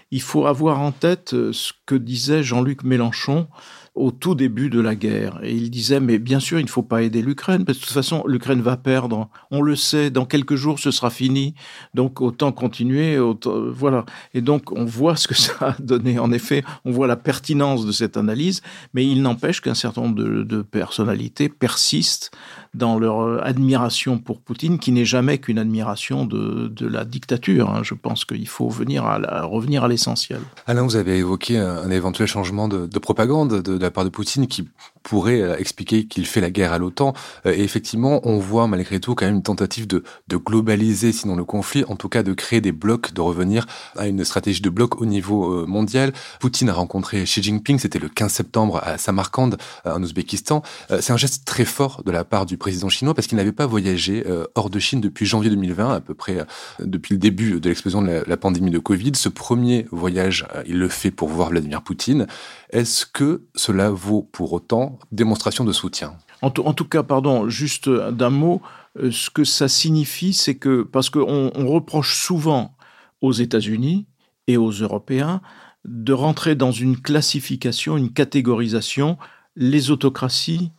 il 0.10 0.22
faut 0.22 0.48
avoir 0.48 0.80
en 0.80 0.92
tête 0.92 1.36
ce 1.52 1.74
que 1.86 1.96
disait 1.96 2.42
Jean-Luc 2.42 2.84
Mélenchon 2.84 3.48
au 3.98 4.12
tout 4.12 4.36
début 4.36 4.70
de 4.70 4.80
la 4.80 4.96
guerre. 4.96 5.40
Et 5.44 5.54
il 5.54 5.70
disait, 5.70 6.00
mais 6.00 6.20
bien 6.20 6.40
sûr, 6.40 6.60
il 6.60 6.66
ne 6.66 6.70
faut 6.70 6.84
pas 6.84 7.04
aider 7.04 7.22
l'Ukraine, 7.22 7.66
parce 7.66 7.78
que 7.78 7.84
de 7.84 7.88
toute 7.88 7.94
façon, 7.94 8.24
l'Ukraine 8.28 8.62
va 8.62 8.78
perdre. 8.78 9.30
On 9.52 9.62
le 9.62 9.76
sait, 9.76 10.10
dans 10.10 10.26
quelques 10.26 10.56
jours, 10.56 10.80
ce 10.80 10.92
sera 10.92 11.10
fini. 11.10 11.56
Donc, 11.94 12.22
autant 12.22 12.52
continuer. 12.52 13.18
Autant, 13.18 13.56
voilà. 13.72 14.06
Et 14.34 14.42
donc, 14.42 14.72
on 14.72 14.86
voit 14.86 15.16
ce 15.16 15.28
que 15.28 15.36
ça 15.36 15.54
a 15.62 15.76
donné. 15.80 16.20
En 16.20 16.32
effet, 16.32 16.64
on 16.86 16.92
voit 16.92 17.08
la 17.08 17.16
pertinence 17.16 17.86
de 17.86 17.92
cette 17.92 18.18
analyse, 18.18 18.62
mais 18.94 19.06
il 19.06 19.22
n'empêche 19.22 19.62
qu'un 19.62 19.76
certain 19.76 20.02
nombre 20.02 20.16
de, 20.16 20.62
personnalités 20.62 21.50
persistent 21.50 22.32
dans 22.74 22.98
leur 23.00 23.22
euh, 23.22 23.40
admiration 23.44 24.18
pour 24.18 24.40
Poutine, 24.42 24.80
qui 24.80 24.92
n'est 24.92 25.06
jamais 25.06 25.38
qu'une 25.38 25.60
admiration 25.60 26.26
de, 26.26 26.72
la 26.86 27.06
dictature. 27.06 27.70
Hein. 27.70 27.82
Je 27.84 27.94
pense 27.94 28.26
qu'il 28.26 28.48
faut 28.48 28.68
revenir 28.68 29.06
à 29.06 29.88
l'essentiel. 29.88 30.40
Alain, 30.66 30.84
vous 30.84 30.96
avez 30.96 31.18
évoqué 31.18 31.58
un, 31.58 31.90
éventuel 31.90 32.28
changement 32.28 32.68
de, 32.68 32.86
de 32.86 33.00
propagande 33.00 33.62
de, 33.62 33.78
de 33.78 33.80
la 33.80 33.92
part 33.92 34.04
de 34.04 34.10
Poutine 34.10 34.48
qui 34.48 34.68
pourrait 35.08 35.42
euh, 35.42 35.56
expliquer 35.58 36.06
qu'il 36.06 36.26
fait 36.26 36.42
la 36.42 36.50
guerre 36.50 36.74
à 36.74 36.80
l'OTAN. 36.80 37.14
Euh, 37.46 37.54
et 37.56 37.64
effectivement, 37.64 38.20
on 38.28 38.40
voit 38.40 38.68
malgré 38.68 39.00
tout 39.00 39.16
quand 39.16 39.26
même 39.26 39.36
une 39.36 39.42
tentative 39.42 39.88
de, 39.88 40.04
de 40.28 40.36
globaliser, 40.36 41.14
sinon 41.14 41.38
le 41.38 41.46
conflit, 41.46 41.86
en 41.88 41.96
tout 41.96 42.10
cas 42.10 42.24
de 42.24 42.34
créer 42.34 42.60
des 42.60 42.74
blocs, 42.74 43.14
de 43.14 43.22
revenir 43.22 43.68
à 43.96 44.08
une 44.08 44.26
stratégie 44.26 44.62
de 44.62 44.70
bloc 44.70 45.02
au 45.02 45.06
niveau 45.06 45.62
euh, 45.62 45.66
mondial. 45.66 46.12
Poutine 46.42 46.68
a 46.68 46.74
rencontré 46.74 47.24
Xi 47.24 47.42
Jinping, 47.42 47.80
c'était 47.80 48.00
le 48.00 48.10
15 48.10 48.34
septembre 48.34 48.82
à 48.84 48.98
Samarkand, 48.98 49.52
en 49.86 50.04
Ouzbékistan. 50.04 50.62
C'est 51.00 51.12
un 51.14 51.18
geste 51.18 51.46
très 51.46 51.64
fort 51.64 52.04
de 52.04 52.12
la 52.12 52.26
part 52.26 52.46
du 52.46 52.58
président 52.58 52.90
chinois 52.90 53.14
parce 53.14 53.28
qu'il 53.28 53.38
n'avait 53.38 53.54
pas 53.54 53.66
voyagé 53.66 54.24
hors 54.56 54.70
de 54.70 54.80
Chine 54.80 55.00
depuis 55.00 55.26
janvier 55.26 55.50
2020, 55.50 55.94
à 55.94 56.00
peu 56.02 56.14
près 56.14 56.46
depuis 56.80 57.14
le 57.14 57.20
début 57.20 57.60
de 57.60 57.70
l'explosion 57.70 58.02
de 58.02 58.08
la, 58.08 58.24
la 58.26 58.38
pandémie 58.38 58.72
de 58.72 58.80
Covid. 58.80 59.14
Ce 59.16 59.30
premier 59.30 59.88
voyage, 59.92 60.48
il 60.66 60.78
le 60.78 60.90
fait 60.90 61.12
pour 61.12 61.30
voir 61.30 61.50
Vladimir 61.50 61.82
Poutine. 61.82 62.28
Est-ce 62.72 63.06
que 63.06 63.44
cela 63.56 63.90
vaut 63.90 64.28
pour 64.32 64.52
autant 64.54 64.97
démonstration 65.12 65.64
de 65.64 65.72
soutien. 65.72 66.16
En, 66.42 66.52
tout 66.52 66.86
cas, 66.86 67.04
pardon, 67.04 67.50
juste 67.50 67.90
d'un 67.90 68.30
mot, 68.30 68.62
euh, 69.00 69.12
ce 69.12 69.30
que 69.30 69.44
ça 69.44 69.68
signifie, 69.68 70.34
c'est 70.34 70.56
que, 70.56 70.84
parce 70.84 71.10
qu'on 71.10 71.52
on 71.54 71.68
reproche 71.68 72.24
souvent 72.24 72.76
aux 73.22 73.32
États-Unis 73.32 74.06
et 74.48 74.58
aux 74.58 74.72
Européens 74.72 75.42
de 75.86 76.14
rentrer 76.14 76.56
dans 76.56 76.72
une 76.72 77.00
classification, 77.02 77.98
une 77.98 78.12
catégorisation, 78.12 79.18
les 79.56 79.90
autocraties 79.90 80.72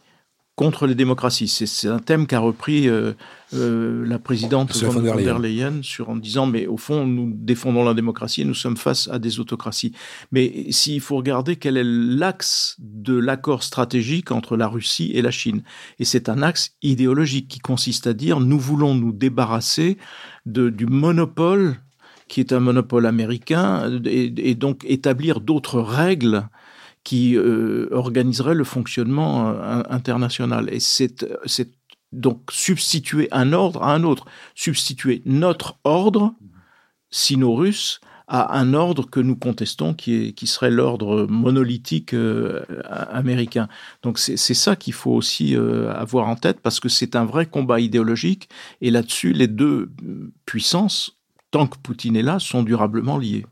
contre 0.58 0.88
les 0.88 0.96
démocraties. 0.96 1.46
C'est 1.46 1.86
un 1.86 2.00
thème 2.00 2.26
qu'a 2.26 2.40
repris 2.40 2.88
euh, 2.88 3.12
euh, 3.54 4.04
la 4.04 4.18
présidente 4.18 4.76
von 4.82 5.00
der 5.00 5.38
Leyen 5.38 5.82
sur, 5.82 6.10
en 6.10 6.16
disant, 6.16 6.46
mais 6.46 6.66
au 6.66 6.76
fond, 6.76 7.06
nous 7.06 7.32
défendons 7.32 7.84
la 7.84 7.94
démocratie 7.94 8.40
et 8.40 8.44
nous 8.44 8.54
sommes 8.54 8.76
face 8.76 9.08
à 9.12 9.20
des 9.20 9.38
autocraties. 9.38 9.92
Mais 10.32 10.66
s'il 10.70 11.00
faut 11.00 11.16
regarder 11.16 11.54
quel 11.54 11.76
est 11.76 11.84
l'axe 11.84 12.74
de 12.80 13.16
l'accord 13.16 13.62
stratégique 13.62 14.32
entre 14.32 14.56
la 14.56 14.66
Russie 14.66 15.12
et 15.14 15.22
la 15.22 15.30
Chine, 15.30 15.62
et 16.00 16.04
c'est 16.04 16.28
un 16.28 16.42
axe 16.42 16.72
idéologique 16.82 17.46
qui 17.46 17.60
consiste 17.60 18.08
à 18.08 18.12
dire, 18.12 18.40
nous 18.40 18.58
voulons 18.58 18.96
nous 18.96 19.12
débarrasser 19.12 19.96
de, 20.44 20.70
du 20.70 20.86
monopole 20.86 21.76
qui 22.26 22.40
est 22.40 22.52
un 22.52 22.60
monopole 22.60 23.06
américain, 23.06 24.00
et, 24.04 24.50
et 24.50 24.56
donc 24.56 24.84
établir 24.88 25.40
d'autres 25.40 25.80
règles 25.80 26.48
qui 27.08 27.36
euh, 27.36 27.88
organiserait 27.90 28.54
le 28.54 28.64
fonctionnement 28.64 29.48
euh, 29.48 29.82
international. 29.88 30.68
Et 30.70 30.78
c'est 30.78 31.24
donc 32.12 32.50
substituer 32.50 33.28
un 33.30 33.54
ordre 33.54 33.82
à 33.82 33.94
un 33.94 34.04
autre, 34.04 34.26
substituer 34.54 35.22
notre 35.24 35.78
ordre 35.84 36.34
sino-russe 37.10 38.00
à 38.26 38.58
un 38.58 38.74
ordre 38.74 39.08
que 39.08 39.20
nous 39.20 39.36
contestons, 39.36 39.94
qui, 39.94 40.16
est, 40.16 40.32
qui 40.32 40.46
serait 40.46 40.70
l'ordre 40.70 41.26
monolithique 41.30 42.12
euh, 42.12 42.62
américain. 42.90 43.68
Donc 44.02 44.18
c'est 44.18 44.36
ça 44.36 44.76
qu'il 44.76 44.92
faut 44.92 45.12
aussi 45.12 45.56
avoir 45.56 46.28
en 46.28 46.36
tête, 46.36 46.60
parce 46.60 46.78
que 46.78 46.90
c'est 46.90 47.16
un 47.16 47.24
vrai 47.24 47.46
combat 47.46 47.80
idéologique, 47.80 48.50
et 48.82 48.90
là-dessus, 48.90 49.32
les 49.32 49.48
deux 49.48 49.90
puissances, 50.44 51.16
tant 51.50 51.66
que 51.66 51.78
Poutine 51.78 52.16
est 52.16 52.22
là, 52.22 52.38
sont 52.38 52.62
durablement 52.62 53.16
liées. 53.16 53.46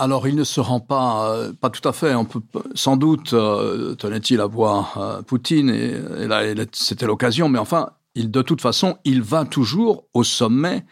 Alors, 0.00 0.26
il 0.26 0.34
ne 0.34 0.44
se 0.44 0.62
rend 0.62 0.80
pas, 0.80 1.30
euh, 1.30 1.52
pas 1.52 1.68
tout 1.68 1.86
à 1.86 1.92
fait. 1.92 2.14
On 2.14 2.24
peut 2.24 2.40
sans 2.74 2.96
doute 2.96 3.34
euh, 3.34 3.94
tenait-il 3.96 4.40
à 4.40 4.46
voir 4.46 4.96
euh, 4.96 5.20
Poutine 5.20 5.68
et, 5.68 5.92
et 6.22 6.26
là, 6.26 6.64
c'était 6.72 7.04
l'occasion. 7.04 7.50
Mais 7.50 7.58
enfin, 7.58 7.90
il, 8.14 8.30
de 8.30 8.40
toute 8.40 8.62
façon, 8.62 8.96
il 9.04 9.20
va 9.20 9.44
toujours 9.44 10.06
au 10.14 10.24
sommet 10.24 10.86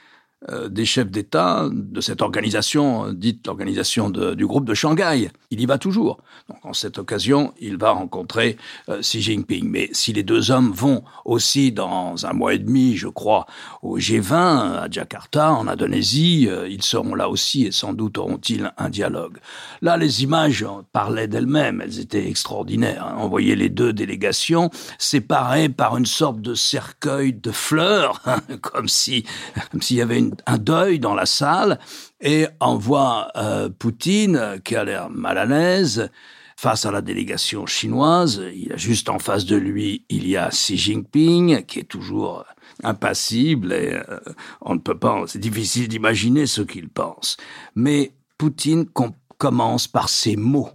des 0.68 0.85
chefs 0.85 1.11
d'État 1.11 1.68
de 1.72 2.01
cette 2.01 2.22
organisation 2.22 3.12
dite 3.12 3.46
l'organisation 3.46 4.11
du 4.11 4.46
groupe 4.46 4.64
de 4.64 4.74
Shanghai. 4.74 5.31
Il 5.51 5.61
y 5.61 5.66
va 5.66 5.79
toujours. 5.79 6.18
Donc 6.48 6.64
en 6.64 6.72
cette 6.72 6.98
occasion, 6.98 7.53
il 7.61 7.77
va 7.77 7.90
rencontrer 7.90 8.57
euh, 8.88 9.01
Xi 9.01 9.20
Jinping. 9.20 9.68
Mais 9.68 9.88
si 9.92 10.12
les 10.12 10.22
deux 10.22 10.51
hommes 10.51 10.70
vont 10.70 11.05
aussi 11.24 11.72
dans 11.72 12.27
un 12.27 12.33
mois 12.33 12.55
et 12.55 12.59
demi, 12.59 12.96
je 12.96 13.09
crois, 13.09 13.46
au 13.83 13.98
G20 13.98 14.35
à 14.35 14.88
Jakarta, 14.90 15.53
en 15.53 15.68
Indonésie, 15.68 16.46
euh, 16.48 16.68
ils 16.68 16.83
seront 16.83 17.14
là 17.14 17.29
aussi 17.29 17.66
et 17.66 17.72
sans 17.72 17.92
doute 17.92 18.18
auront-ils 18.18 18.72
un 18.77 18.88
dialogue. 18.88 19.38
Là, 19.83 19.96
les 19.96 20.22
images 20.22 20.66
parlaient 20.92 21.29
d'elles-mêmes. 21.29 21.81
Elles 21.83 22.01
étaient 22.01 22.29
extraordinaires. 22.29 23.07
Hein. 23.07 23.16
On 23.18 23.29
voyait 23.29 23.57
les 23.57 23.68
deux 23.68 23.92
délégations 23.92 24.70
séparées 24.98 25.68
par 25.68 25.96
une 25.96 26.07
sorte 26.07 26.40
de 26.40 26.55
cercueil 26.55 27.33
de 27.33 27.51
fleurs, 27.51 28.22
hein, 28.27 28.40
comme 28.62 28.88
si, 28.88 29.24
comme 29.70 29.83
s'il 29.83 29.98
y 29.98 30.03
avait 30.03 30.18
une 30.18 30.28
un 30.47 30.59
deuil 30.59 30.99
dans 30.99 31.14
la 31.14 31.27
salle 31.27 31.79
et 32.21 32.47
on 32.61 32.77
voit 32.77 33.29
euh, 33.37 33.69
Poutine 33.69 34.61
qui 34.64 34.77
a 34.77 34.85
l'air 34.85 35.11
mal 35.11 35.38
à 35.38 35.45
l'aise 35.45 36.11
face 36.57 36.87
à 36.87 36.91
la 36.91 37.03
délégation 37.03 37.67
chinoise. 37.67 38.43
Il 38.55 38.73
a 38.73 38.77
juste 38.77 39.09
en 39.09 39.19
face 39.19 39.45
de 39.45 39.57
lui, 39.57 40.05
il 40.09 40.29
y 40.29 40.37
a 40.37 40.49
Xi 40.49 40.77
Jinping 40.77 41.64
qui 41.64 41.81
est 41.81 41.88
toujours 41.88 42.45
impassible 42.83 43.73
et 43.73 43.95
euh, 43.95 44.19
on 44.61 44.75
ne 44.75 44.81
peut 44.81 44.99
pas, 44.99 45.23
c'est 45.27 45.38
difficile 45.38 45.88
d'imaginer 45.88 46.47
ce 46.47 46.62
qu'il 46.62 46.88
pense. 46.88 47.37
Mais 47.75 48.12
Poutine 48.37 48.87
com 48.87 49.12
commence 49.38 49.87
par 49.87 50.09
ces 50.09 50.37
mots 50.37 50.71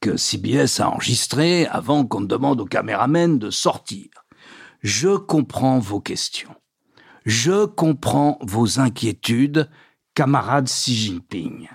que 0.00 0.16
CBS 0.16 0.80
a 0.80 0.88
enregistrés 0.88 1.66
avant 1.66 2.06
qu'on 2.06 2.22
demande 2.22 2.60
aux 2.60 2.66
caméramens 2.66 3.38
de 3.38 3.50
sortir. 3.50 4.06
Je 4.82 5.16
comprends 5.16 5.78
vos 5.78 6.00
questions. 6.00 6.54
Je 7.24 7.66
comprends 7.66 8.38
vos 8.42 8.80
inquiétudes, 8.80 9.68
camarade 10.14 10.66
Xi 10.66 10.94
Jinping. 10.94 11.68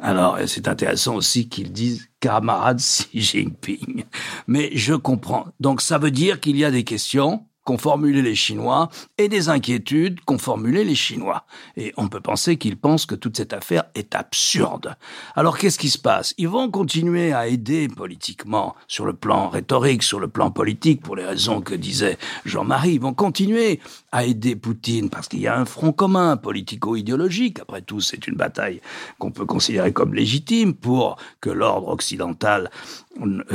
Alors, 0.00 0.38
c'est 0.46 0.68
intéressant 0.68 1.16
aussi 1.16 1.48
qu'ils 1.48 1.72
disent 1.72 2.08
camarade 2.20 2.78
Xi 2.78 3.20
Jinping. 3.20 4.04
Mais 4.46 4.70
je 4.74 4.94
comprends. 4.94 5.46
Donc, 5.58 5.80
ça 5.80 5.98
veut 5.98 6.10
dire 6.10 6.40
qu'il 6.40 6.56
y 6.56 6.64
a 6.64 6.70
des 6.70 6.84
questions 6.84 7.46
qu'ont 7.68 7.76
formulé 7.76 8.22
les 8.22 8.34
Chinois 8.34 8.88
et 9.18 9.28
des 9.28 9.50
inquiétudes 9.50 10.20
qu'ont 10.22 10.38
formulées 10.38 10.84
les 10.84 10.94
Chinois. 10.94 11.44
Et 11.76 11.92
on 11.98 12.08
peut 12.08 12.22
penser 12.22 12.56
qu'ils 12.56 12.78
pensent 12.78 13.04
que 13.04 13.14
toute 13.14 13.36
cette 13.36 13.52
affaire 13.52 13.84
est 13.94 14.14
absurde. 14.14 14.96
Alors 15.36 15.58
qu'est-ce 15.58 15.78
qui 15.78 15.90
se 15.90 15.98
passe? 15.98 16.32
Ils 16.38 16.48
vont 16.48 16.70
continuer 16.70 17.34
à 17.34 17.46
aider 17.46 17.88
politiquement, 17.88 18.74
sur 18.86 19.04
le 19.04 19.12
plan 19.12 19.50
rhétorique, 19.50 20.02
sur 20.02 20.18
le 20.18 20.28
plan 20.28 20.50
politique, 20.50 21.02
pour 21.02 21.14
les 21.14 21.26
raisons 21.26 21.60
que 21.60 21.74
disait 21.74 22.16
Jean-Marie. 22.46 22.94
Ils 22.94 23.02
vont 23.02 23.12
continuer 23.12 23.80
à 24.12 24.24
aider 24.24 24.56
Poutine 24.56 25.10
parce 25.10 25.28
qu'il 25.28 25.40
y 25.40 25.46
a 25.46 25.54
un 25.54 25.66
front 25.66 25.92
commun 25.92 26.38
politico-idéologique. 26.38 27.60
Après 27.60 27.82
tout, 27.82 28.00
c'est 28.00 28.26
une 28.26 28.36
bataille 28.36 28.80
qu'on 29.18 29.30
peut 29.30 29.44
considérer 29.44 29.92
comme 29.92 30.14
légitime 30.14 30.72
pour 30.72 31.16
que 31.42 31.50
l'ordre 31.50 31.88
occidental 31.88 32.70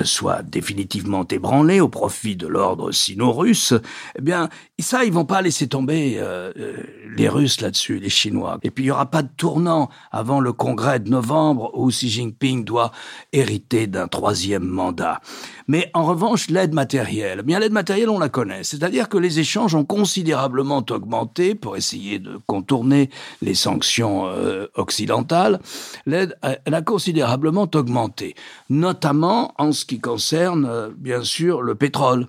soit 0.04 0.44
définitivement 0.44 1.26
ébranlé 1.28 1.80
au 1.80 1.90
profit 1.90 2.36
de 2.36 2.48
l'ordre 2.48 2.92
sino-russe, 2.92 3.74
eh 4.18 4.22
bien, 4.22 4.50
ça, 4.84 5.06
ils 5.06 5.14
vont 5.14 5.26
pas 5.26 5.42
laisser 5.42 5.68
tomber 5.68 6.18
euh, 6.18 6.52
euh, 6.58 6.78
les 7.16 7.30
Russes 7.30 7.62
là-dessus, 7.62 8.00
les 8.00 8.10
Chinois. 8.10 8.60
Et 8.64 8.72
puis, 8.72 8.84
il 8.84 8.88
y 8.88 8.92
aura 8.92 9.06
pas 9.06 9.24
de 9.24 9.30
tournant 9.36 9.90
avant 10.12 10.40
le 10.40 10.54
congrès 10.54 11.00
de 11.00 11.10
novembre 11.10 11.72
où 11.74 11.90
Xi 11.90 12.10
Jinping 12.10 12.64
doit 12.64 12.92
hériter 13.32 13.88
d'un 13.88 14.08
troisième 14.08 14.66
mandat. 14.66 15.22
Mais 15.68 15.90
en 15.94 16.06
revanche, 16.06 16.50
l'aide 16.50 16.74
matérielle, 16.74 17.40
eh 17.40 17.44
bien 17.44 17.60
l'aide 17.60 17.72
matérielle, 17.72 18.10
on 18.10 18.20
la 18.20 18.30
connaît. 18.30 18.64
C'est-à-dire 18.64 19.10
que 19.10 19.18
les 19.18 19.40
échanges 19.40 19.76
ont 19.76 19.86
considérablement 19.86 20.84
augmenté 20.90 21.56
pour 21.56 21.78
essayer 21.78 22.20
de 22.20 22.40
contourner 22.46 23.10
les 23.42 23.56
sanctions 23.56 24.28
euh, 24.28 24.68
occidentales. 24.76 25.60
L'aide, 26.06 26.38
elle 26.66 26.74
a 26.74 26.82
considérablement 26.82 27.70
augmenté, 27.74 28.36
notamment 28.70 29.53
en 29.58 29.72
ce 29.72 29.86
qui 29.86 30.00
concerne, 30.00 30.66
euh, 30.66 30.90
bien 30.96 31.24
sûr, 31.24 31.62
le 31.62 31.76
pétrole. 31.76 32.28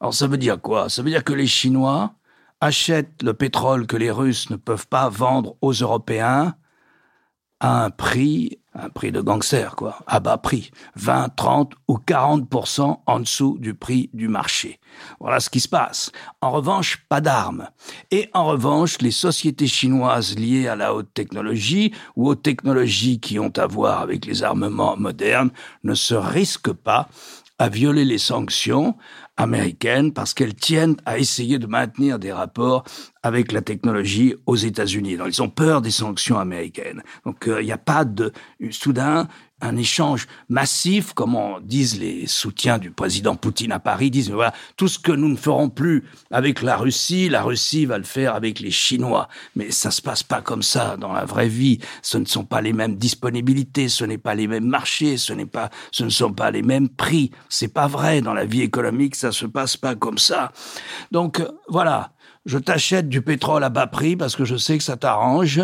Alors 0.00 0.14
ça 0.14 0.26
veut 0.26 0.38
dire 0.38 0.60
quoi? 0.60 0.88
Ça 0.88 1.02
veut 1.02 1.10
dire 1.10 1.24
que 1.24 1.32
les 1.32 1.46
Chinois 1.46 2.14
achètent 2.60 3.22
le 3.22 3.34
pétrole 3.34 3.86
que 3.86 3.96
les 3.96 4.10
Russes 4.10 4.50
ne 4.50 4.56
peuvent 4.56 4.86
pas 4.86 5.08
vendre 5.08 5.56
aux 5.60 5.72
Européens 5.72 6.54
à 7.60 7.84
un 7.84 7.90
prix 7.90 8.59
un 8.74 8.88
prix 8.88 9.10
de 9.10 9.20
gangster, 9.20 9.74
quoi, 9.74 9.98
à 10.06 10.20
bas 10.20 10.38
prix, 10.38 10.70
20, 10.96 11.34
30 11.34 11.72
ou 11.88 11.98
40% 11.98 12.98
en 13.04 13.20
dessous 13.20 13.56
du 13.58 13.74
prix 13.74 14.10
du 14.12 14.28
marché. 14.28 14.78
Voilà 15.18 15.40
ce 15.40 15.50
qui 15.50 15.60
se 15.60 15.68
passe. 15.68 16.12
En 16.40 16.50
revanche, 16.50 17.04
pas 17.08 17.20
d'armes. 17.20 17.68
Et 18.10 18.30
en 18.32 18.46
revanche, 18.46 19.00
les 19.00 19.10
sociétés 19.10 19.66
chinoises 19.66 20.38
liées 20.38 20.68
à 20.68 20.76
la 20.76 20.94
haute 20.94 21.12
technologie 21.14 21.92
ou 22.16 22.28
aux 22.28 22.34
technologies 22.34 23.20
qui 23.20 23.38
ont 23.38 23.52
à 23.56 23.66
voir 23.66 24.00
avec 24.00 24.24
les 24.24 24.42
armements 24.42 24.96
modernes 24.96 25.50
ne 25.82 25.94
se 25.94 26.14
risquent 26.14 26.72
pas 26.72 27.08
à 27.58 27.68
violer 27.68 28.06
les 28.06 28.18
sanctions 28.18 28.96
américaines 29.40 30.12
parce 30.12 30.34
qu'elles 30.34 30.54
tiennent 30.54 30.96
à 31.06 31.18
essayer 31.18 31.58
de 31.58 31.66
maintenir 31.66 32.18
des 32.18 32.32
rapports 32.32 32.84
avec 33.22 33.52
la 33.52 33.62
technologie 33.62 34.34
aux 34.46 34.56
États-Unis. 34.56 35.16
Donc, 35.16 35.28
ils 35.32 35.42
ont 35.42 35.48
peur 35.48 35.82
des 35.82 35.90
sanctions 35.90 36.38
américaines. 36.38 37.02
Donc, 37.24 37.48
euh, 37.48 37.60
il 37.60 37.66
n'y 37.66 37.72
a 37.72 37.78
pas 37.78 38.04
de 38.04 38.32
soudain 38.70 39.28
un 39.60 39.76
échange 39.76 40.26
massif, 40.48 41.12
comme 41.12 41.34
on 41.34 41.60
disent 41.60 41.98
les 41.98 42.26
soutiens 42.26 42.78
du 42.78 42.90
président 42.90 43.36
Poutine 43.36 43.72
à 43.72 43.78
Paris, 43.78 44.10
disent 44.10 44.30
voilà, 44.30 44.52
tout 44.76 44.88
ce 44.88 44.98
que 44.98 45.12
nous 45.12 45.28
ne 45.28 45.36
ferons 45.36 45.68
plus 45.68 46.04
avec 46.30 46.62
la 46.62 46.76
Russie, 46.76 47.28
la 47.28 47.42
Russie 47.42 47.86
va 47.86 47.98
le 47.98 48.04
faire 48.04 48.34
avec 48.34 48.60
les 48.60 48.70
Chinois. 48.70 49.28
Mais 49.56 49.70
ça 49.70 49.90
se 49.90 50.02
passe 50.02 50.22
pas 50.22 50.40
comme 50.40 50.62
ça 50.62 50.96
dans 50.96 51.12
la 51.12 51.24
vraie 51.24 51.48
vie. 51.48 51.78
Ce 52.02 52.18
ne 52.18 52.24
sont 52.24 52.44
pas 52.44 52.60
les 52.60 52.72
mêmes 52.72 52.96
disponibilités, 52.96 53.88
ce 53.88 54.04
n'est 54.04 54.18
pas 54.18 54.34
les 54.34 54.46
mêmes 54.46 54.66
marchés, 54.66 55.16
ce 55.16 55.32
n'est 55.32 55.46
pas, 55.46 55.70
ce 55.92 56.04
ne 56.04 56.10
sont 56.10 56.32
pas 56.32 56.50
les 56.50 56.62
mêmes 56.62 56.88
prix. 56.88 57.30
C'est 57.48 57.72
pas 57.72 57.86
vrai 57.86 58.20
dans 58.20 58.34
la 58.34 58.44
vie 58.44 58.62
économique, 58.62 59.14
ça 59.14 59.32
se 59.32 59.46
passe 59.46 59.76
pas 59.76 59.94
comme 59.94 60.18
ça. 60.18 60.52
Donc 61.10 61.42
voilà, 61.68 62.12
je 62.46 62.58
t'achète 62.58 63.08
du 63.08 63.22
pétrole 63.22 63.64
à 63.64 63.68
bas 63.68 63.86
prix 63.86 64.16
parce 64.16 64.36
que 64.36 64.44
je 64.44 64.56
sais 64.56 64.78
que 64.78 64.84
ça 64.84 64.96
t'arrange, 64.96 65.60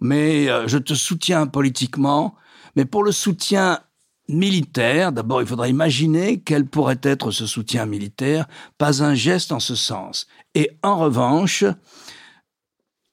mais 0.00 0.48
euh, 0.48 0.66
je 0.66 0.78
te 0.78 0.94
soutiens 0.94 1.46
politiquement 1.46 2.34
mais 2.76 2.84
pour 2.84 3.02
le 3.02 3.12
soutien 3.12 3.80
militaire, 4.28 5.12
d'abord 5.12 5.42
il 5.42 5.46
faudrait 5.46 5.70
imaginer 5.70 6.40
quel 6.40 6.66
pourrait 6.66 7.00
être 7.02 7.30
ce 7.30 7.46
soutien 7.46 7.86
militaire, 7.86 8.46
pas 8.78 9.02
un 9.02 9.14
geste 9.14 9.52
en 9.52 9.60
ce 9.60 9.74
sens. 9.74 10.26
Et 10.54 10.70
en 10.82 10.98
revanche, 10.98 11.64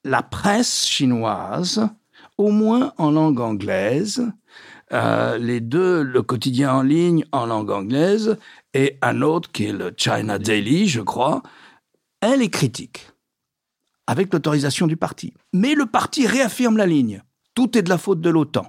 la 0.04 0.22
presse 0.22 0.86
chinoise, 0.86 1.88
au 2.36 2.50
moins 2.50 2.92
en 2.98 3.10
langue 3.10 3.40
anglaise, 3.40 4.30
euh, 4.92 5.36
les 5.38 5.60
deux, 5.60 6.02
le 6.02 6.22
quotidien 6.22 6.72
en 6.72 6.82
ligne 6.82 7.24
en 7.32 7.46
langue 7.46 7.70
anglaise 7.70 8.38
et 8.72 8.96
un 9.02 9.22
autre 9.22 9.52
qui 9.52 9.66
est 9.66 9.72
le 9.72 9.92
China 9.96 10.38
Daily, 10.38 10.88
je 10.88 11.00
crois, 11.00 11.42
elle 12.20 12.42
est 12.42 12.48
critique, 12.48 13.10
avec 14.06 14.32
l'autorisation 14.32 14.86
du 14.86 14.96
parti. 14.96 15.34
Mais 15.52 15.74
le 15.74 15.86
parti 15.86 16.26
réaffirme 16.26 16.76
la 16.76 16.86
ligne. 16.86 17.22
Tout 17.54 17.76
est 17.76 17.82
de 17.82 17.88
la 17.88 17.98
faute 17.98 18.20
de 18.20 18.30
l'OTAN. 18.30 18.66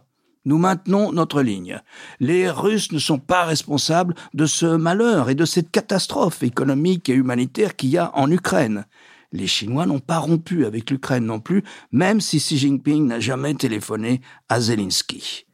Nous 0.50 0.58
maintenons 0.58 1.12
notre 1.12 1.44
ligne. 1.44 1.80
Les 2.20 2.50
Russes 2.50 2.92
ne 2.92 2.98
sont 2.98 3.20
pas 3.20 3.46
responsables 3.46 4.16
de 4.34 4.48
ce 4.48 4.66
malheur 4.66 5.30
et 5.30 5.36
de 5.36 5.46
cette 5.46 5.70
catastrophe 5.70 6.42
économique 6.42 7.08
et 7.08 7.14
humanitaire 7.14 7.76
qu'il 7.76 7.92
y 7.92 8.00
a 8.00 8.10
en 8.18 8.32
Ukraine. 8.32 8.88
Les 9.32 9.46
Chinois 9.46 9.86
n'ont 9.86 10.00
pas 10.00 10.18
rompu 10.18 10.66
avec 10.66 10.90
l'Ukraine 10.90 11.28
non 11.28 11.40
plus, 11.40 11.64
même 11.92 12.20
si 12.20 12.40
Xi 12.40 12.58
Jinping 12.58 13.06
n'a 13.06 13.20
jamais 13.20 13.54
téléphoné 13.54 14.22
à 14.50 14.60
Zelensky. 14.60 15.46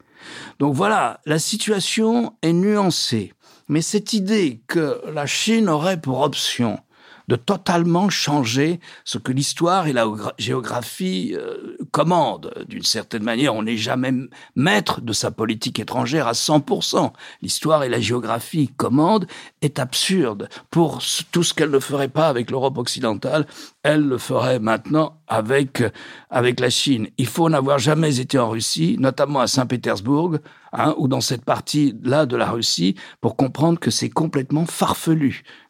Donc 0.59 0.73
voilà, 0.73 1.19
la 1.25 1.39
situation 1.39 2.33
est 2.41 2.53
nuancée. 2.53 3.33
Mais 3.67 3.81
cette 3.81 4.13
idée 4.13 4.61
que 4.65 5.01
la 5.13 5.25
Chine 5.25 5.67
aurait 5.67 5.99
pour 5.99 6.21
option 6.21 6.79
de 7.27 7.35
totalement 7.35 8.09
changer 8.09 8.79
ce 9.03 9.17
que 9.17 9.31
l'histoire 9.31 9.87
et 9.87 9.93
la 9.93 10.05
géographie 10.37 11.35
euh, 11.35 11.77
commandent. 11.91 12.53
D'une 12.67 12.83
certaine 12.83 13.23
manière, 13.23 13.55
on 13.55 13.63
n'est 13.63 13.77
jamais 13.77 14.13
maître 14.55 15.01
de 15.01 15.13
sa 15.13 15.31
politique 15.31 15.79
étrangère 15.79 16.27
à 16.27 16.33
100%. 16.33 17.11
L'histoire 17.41 17.83
et 17.83 17.89
la 17.89 17.99
géographie 17.99 18.69
commandent 18.75 19.27
est 19.61 19.79
absurde. 19.79 20.49
Pour 20.69 21.01
tout 21.31 21.43
ce 21.43 21.53
qu'elle 21.53 21.71
ne 21.71 21.79
ferait 21.79 22.07
pas 22.07 22.27
avec 22.27 22.51
l'Europe 22.51 22.77
occidentale, 22.77 23.45
elle 23.83 24.01
le 24.01 24.17
ferait 24.17 24.59
maintenant 24.59 25.17
avec 25.27 25.83
avec 26.29 26.59
la 26.59 26.69
Chine. 26.69 27.07
Il 27.17 27.27
faut 27.27 27.49
n'avoir 27.49 27.79
jamais 27.79 28.19
été 28.19 28.37
en 28.37 28.49
Russie, 28.49 28.97
notamment 28.99 29.39
à 29.39 29.47
Saint-Pétersbourg, 29.47 30.37
hein, 30.73 30.93
ou 30.97 31.07
dans 31.07 31.21
cette 31.21 31.45
partie-là 31.45 32.25
de 32.25 32.35
la 32.35 32.49
Russie, 32.51 32.95
pour 33.21 33.35
comprendre 33.35 33.79
que 33.79 33.91
c'est 33.91 34.09
complètement 34.09 34.65
farfelu 34.65 35.43
euh, 35.45 35.64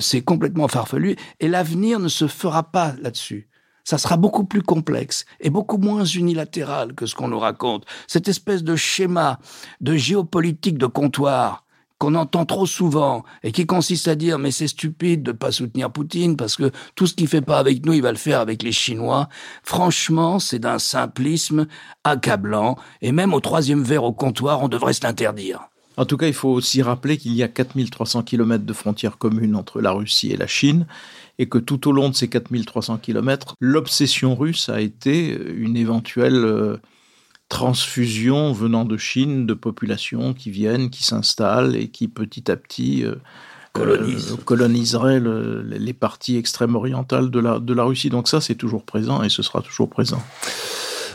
c'est 0.00 0.22
complètement 0.22 0.68
farfelu 0.68 1.16
et 1.40 1.48
l'avenir 1.48 1.98
ne 1.98 2.08
se 2.08 2.26
fera 2.26 2.64
pas 2.70 2.94
là-dessus. 3.00 3.48
Ça 3.84 3.98
sera 3.98 4.16
beaucoup 4.16 4.44
plus 4.44 4.62
complexe 4.62 5.24
et 5.40 5.50
beaucoup 5.50 5.78
moins 5.78 6.04
unilatéral 6.04 6.94
que 6.94 7.06
ce 7.06 7.14
qu'on 7.14 7.28
nous 7.28 7.38
raconte. 7.38 7.86
Cette 8.06 8.28
espèce 8.28 8.62
de 8.62 8.76
schéma 8.76 9.38
de 9.80 9.96
géopolitique 9.96 10.78
de 10.78 10.86
comptoir 10.86 11.64
qu'on 11.98 12.14
entend 12.14 12.46
trop 12.46 12.66
souvent 12.66 13.24
et 13.42 13.52
qui 13.52 13.66
consiste 13.66 14.08
à 14.08 14.14
dire 14.14 14.38
mais 14.38 14.52
c'est 14.52 14.68
stupide 14.68 15.22
de 15.22 15.32
pas 15.32 15.52
soutenir 15.52 15.90
Poutine 15.90 16.36
parce 16.36 16.56
que 16.56 16.70
tout 16.94 17.06
ce 17.06 17.14
qu'il 17.14 17.28
fait 17.28 17.42
pas 17.42 17.58
avec 17.58 17.84
nous, 17.84 17.92
il 17.92 18.02
va 18.02 18.12
le 18.12 18.16
faire 18.16 18.40
avec 18.40 18.62
les 18.62 18.72
Chinois. 18.72 19.28
Franchement, 19.62 20.38
c'est 20.38 20.58
d'un 20.58 20.78
simplisme 20.78 21.66
accablant 22.04 22.76
et 23.02 23.12
même 23.12 23.34
au 23.34 23.40
troisième 23.40 23.82
verre 23.82 24.04
au 24.04 24.12
comptoir, 24.12 24.62
on 24.62 24.68
devrait 24.68 24.94
se 24.94 25.04
l'interdire. 25.04 25.68
En 25.96 26.06
tout 26.06 26.16
cas, 26.16 26.26
il 26.26 26.34
faut 26.34 26.48
aussi 26.48 26.82
rappeler 26.82 27.18
qu'il 27.18 27.34
y 27.34 27.42
a 27.42 27.48
4300 27.48 28.22
km 28.22 28.64
de 28.64 28.72
frontières 28.72 29.18
communes 29.18 29.56
entre 29.56 29.80
la 29.80 29.92
Russie 29.92 30.30
et 30.30 30.36
la 30.36 30.46
Chine, 30.46 30.86
et 31.38 31.48
que 31.48 31.58
tout 31.58 31.88
au 31.88 31.92
long 31.92 32.08
de 32.08 32.14
ces 32.14 32.28
4300 32.28 32.98
km, 32.98 33.54
l'obsession 33.60 34.34
russe 34.34 34.68
a 34.68 34.80
été 34.80 35.36
une 35.56 35.76
éventuelle 35.76 36.44
euh, 36.44 36.76
transfusion 37.48 38.52
venant 38.52 38.84
de 38.84 38.96
Chine 38.96 39.46
de 39.46 39.54
populations 39.54 40.34
qui 40.34 40.50
viennent, 40.50 40.90
qui 40.90 41.02
s'installent 41.02 41.76
et 41.76 41.88
qui 41.88 42.08
petit 42.08 42.50
à 42.50 42.56
petit 42.56 43.04
euh, 43.04 43.16
euh, 43.78 44.36
coloniseraient 44.44 45.20
les 45.20 45.92
parties 45.92 46.36
extrêmes 46.36 46.74
orientales 46.74 47.30
de 47.30 47.40
la, 47.40 47.58
de 47.58 47.72
la 47.72 47.84
Russie. 47.84 48.10
Donc 48.10 48.28
ça, 48.28 48.40
c'est 48.40 48.54
toujours 48.54 48.84
présent 48.84 49.22
et 49.22 49.28
ce 49.28 49.42
sera 49.42 49.62
toujours 49.62 49.88
présent. 49.88 50.22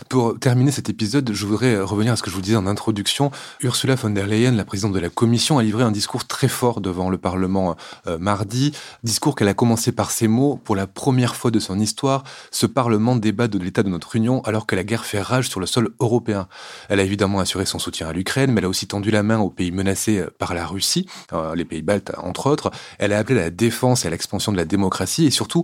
Pour 0.09 0.39
terminer 0.39 0.69
cet 0.69 0.87
épisode, 0.87 1.31
je 1.33 1.45
voudrais 1.47 1.79
revenir 1.79 2.13
à 2.13 2.15
ce 2.15 2.21
que 2.21 2.29
je 2.29 2.35
vous 2.35 2.41
disais 2.41 2.55
en 2.55 2.67
introduction. 2.67 3.31
Ursula 3.61 3.95
von 3.95 4.11
der 4.11 4.27
Leyen, 4.27 4.51
la 4.51 4.63
présidente 4.63 4.93
de 4.93 4.99
la 4.99 5.09
Commission, 5.09 5.57
a 5.57 5.63
livré 5.63 5.83
un 5.83 5.91
discours 5.91 6.27
très 6.27 6.47
fort 6.47 6.79
devant 6.79 7.09
le 7.09 7.17
Parlement 7.17 7.75
euh, 8.05 8.19
mardi. 8.19 8.71
Discours 9.03 9.35
qu'elle 9.35 9.47
a 9.47 9.55
commencé 9.55 9.91
par 9.91 10.11
ces 10.11 10.27
mots. 10.27 10.59
Pour 10.63 10.75
la 10.75 10.85
première 10.85 11.35
fois 11.35 11.49
de 11.49 11.59
son 11.59 11.79
histoire, 11.79 12.23
ce 12.51 12.67
Parlement 12.67 13.15
débat 13.15 13.47
de 13.47 13.57
l'état 13.57 13.81
de 13.81 13.89
notre 13.89 14.15
Union 14.15 14.41
alors 14.43 14.67
que 14.67 14.75
la 14.75 14.83
guerre 14.83 15.05
fait 15.05 15.21
rage 15.21 15.49
sur 15.49 15.59
le 15.59 15.65
sol 15.65 15.89
européen. 15.99 16.47
Elle 16.89 16.99
a 16.99 17.03
évidemment 17.03 17.39
assuré 17.39 17.65
son 17.65 17.79
soutien 17.79 18.07
à 18.07 18.13
l'Ukraine, 18.13 18.51
mais 18.51 18.59
elle 18.59 18.65
a 18.65 18.69
aussi 18.69 18.85
tendu 18.85 19.09
la 19.09 19.23
main 19.23 19.39
aux 19.39 19.49
pays 19.49 19.71
menacés 19.71 20.19
euh, 20.19 20.29
par 20.37 20.53
la 20.53 20.67
Russie, 20.67 21.07
euh, 21.33 21.55
les 21.55 21.65
pays 21.65 21.81
baltes 21.81 22.11
entre 22.19 22.47
autres. 22.47 22.69
Elle 22.99 23.11
a 23.11 23.17
appelé 23.17 23.39
à 23.39 23.43
la 23.45 23.49
défense 23.49 24.05
et 24.05 24.07
à 24.07 24.11
l'expansion 24.11 24.51
de 24.51 24.57
la 24.57 24.65
démocratie 24.65 25.25
et 25.25 25.31
surtout 25.31 25.63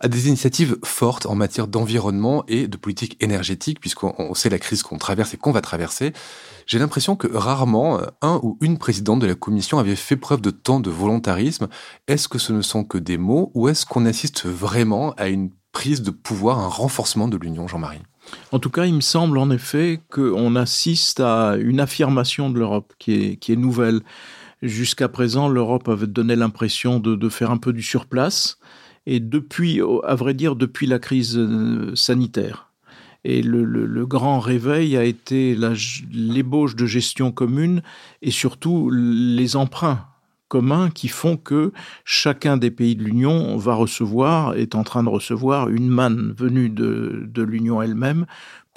à 0.00 0.08
des 0.08 0.28
initiatives 0.28 0.76
fortes 0.84 1.26
en 1.26 1.34
matière 1.34 1.66
d'environnement 1.66 2.44
et 2.46 2.68
de 2.68 2.76
politique 2.76 3.16
énergétique 3.20 3.77
puisqu'on 3.80 4.34
sait 4.34 4.50
la 4.50 4.58
crise 4.58 4.82
qu'on 4.82 4.98
traverse 4.98 5.34
et 5.34 5.36
qu'on 5.36 5.52
va 5.52 5.60
traverser. 5.60 6.12
J'ai 6.66 6.78
l'impression 6.78 7.16
que 7.16 7.28
rarement 7.32 8.00
un 8.20 8.40
ou 8.42 8.58
une 8.60 8.78
présidente 8.78 9.20
de 9.20 9.26
la 9.26 9.34
Commission 9.34 9.78
avait 9.78 9.96
fait 9.96 10.16
preuve 10.16 10.40
de 10.40 10.50
tant 10.50 10.80
de 10.80 10.90
volontarisme. 10.90 11.68
Est-ce 12.06 12.28
que 12.28 12.38
ce 12.38 12.52
ne 12.52 12.62
sont 12.62 12.84
que 12.84 12.98
des 12.98 13.18
mots 13.18 13.50
ou 13.54 13.68
est-ce 13.68 13.86
qu'on 13.86 14.04
assiste 14.04 14.46
vraiment 14.46 15.12
à 15.14 15.28
une 15.28 15.50
prise 15.72 16.02
de 16.02 16.10
pouvoir, 16.10 16.58
un 16.58 16.68
renforcement 16.68 17.28
de 17.28 17.36
l'Union, 17.36 17.68
Jean-Marie? 17.68 18.02
En 18.52 18.58
tout 18.58 18.70
cas, 18.70 18.86
il 18.86 18.94
me 18.94 19.00
semble 19.00 19.38
en 19.38 19.50
effet 19.50 20.00
qu'on 20.10 20.56
assiste 20.56 21.20
à 21.20 21.56
une 21.58 21.80
affirmation 21.80 22.50
de 22.50 22.58
l'Europe 22.58 22.92
qui 22.98 23.12
est, 23.12 23.36
qui 23.36 23.52
est 23.52 23.56
nouvelle. 23.56 24.00
Jusqu'à 24.62 25.08
présent, 25.08 25.48
l'Europe 25.48 25.88
avait 25.88 26.06
donné 26.06 26.34
l'impression 26.34 26.98
de, 26.98 27.14
de, 27.14 27.28
faire 27.28 27.50
un 27.50 27.58
peu 27.58 27.72
du 27.72 27.82
surplace. 27.82 28.58
Et 29.06 29.20
depuis, 29.20 29.80
à 30.04 30.14
vrai 30.14 30.34
dire, 30.34 30.56
depuis 30.56 30.86
la 30.86 30.98
crise 30.98 31.38
euh, 31.38 31.94
sanitaire. 31.94 32.67
Et 33.28 33.42
le, 33.42 34.06
grand 34.06 34.40
réveil 34.40 34.96
a 34.96 35.04
été 35.04 35.54
l'ébauche 36.10 36.74
de 36.76 36.86
gestion 36.86 37.30
commune 37.30 37.82
et 38.22 38.30
surtout 38.30 38.88
les 38.90 39.54
emprunts 39.54 40.06
communs 40.48 40.88
qui 40.88 41.08
font 41.08 41.36
que 41.36 41.72
chacun 42.06 42.56
des 42.56 42.70
pays 42.70 42.96
de 42.96 43.04
l'Union 43.04 43.58
va 43.58 43.74
recevoir, 43.74 44.54
est 44.54 44.74
en 44.74 44.82
train 44.82 45.04
de 45.04 45.10
recevoir 45.10 45.68
une 45.68 45.88
manne 45.88 46.32
venue 46.38 46.70
de 46.70 47.42
l'Union 47.42 47.82
elle-même 47.82 48.24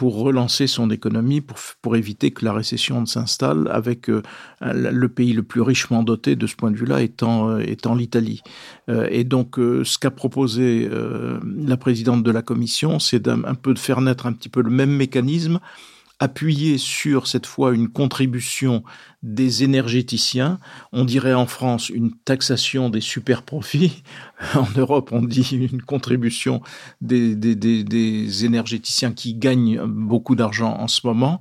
pour 0.02 0.16
relancer 0.16 0.66
son 0.66 0.90
économie, 0.90 1.42
pour, 1.42 1.58
pour 1.80 1.96
éviter 1.96 2.32
que 2.32 2.44
la 2.44 2.54
récession 2.54 3.02
ne 3.02 3.06
s'installe, 3.06 3.70
avec 3.72 4.10
euh, 4.10 4.24
le 4.62 5.08
pays 5.10 5.32
le 5.32 5.44
plus 5.44 5.62
richement 5.62 6.02
doté 6.02 6.36
de 6.36 6.48
ce 6.48 6.56
point 6.56 6.72
de 6.72 6.76
vue-là 6.76 7.04
étant, 7.04 7.52
euh, 7.52 7.60
étant 7.60 7.94
l'Italie. 7.94 8.42
Euh, 8.90 9.08
et 9.12 9.24
donc, 9.24 9.58
ce 9.58 10.00
qu'a 10.00 10.10
proposé 10.10 10.90
la 10.90 11.78
présidente 11.78 12.24
de 12.24 12.32
la 12.32 12.42
Commission, 12.42 12.98
c'est 12.98 13.28
un 13.28 13.54
peu 13.54 13.76
de 13.76 13.80
faire 13.80 14.02
naître 14.02 14.26
un 14.26 14.34
petit 14.34 14.50
peu 14.50 14.64
le 14.64 14.72
même 14.72 14.90
mécanisme, 14.90 15.60
appuyé 16.22 16.78
sur 16.78 17.26
cette 17.26 17.48
fois 17.48 17.74
une 17.74 17.90
contribution 17.90 18.84
des 19.24 19.64
énergéticiens. 19.64 20.60
On 20.94 21.04
dirait 21.04 21.34
en 21.34 21.48
France 21.48 21.90
une 21.90 22.14
taxation 22.14 22.90
des 22.90 23.02
super 23.02 23.42
profits. 23.42 24.04
En 24.56 24.68
Europe, 24.76 25.10
on 25.12 25.22
dit 25.22 25.50
une 25.72 25.84
contribution 25.84 26.62
des, 27.00 28.46
énergéticiens 28.46 29.14
qui 29.14 29.36
gagnent 29.36 29.82
beaucoup 29.86 30.36
d'argent 30.36 30.76
en 30.80 30.88
ce 30.88 31.06
moment 31.06 31.40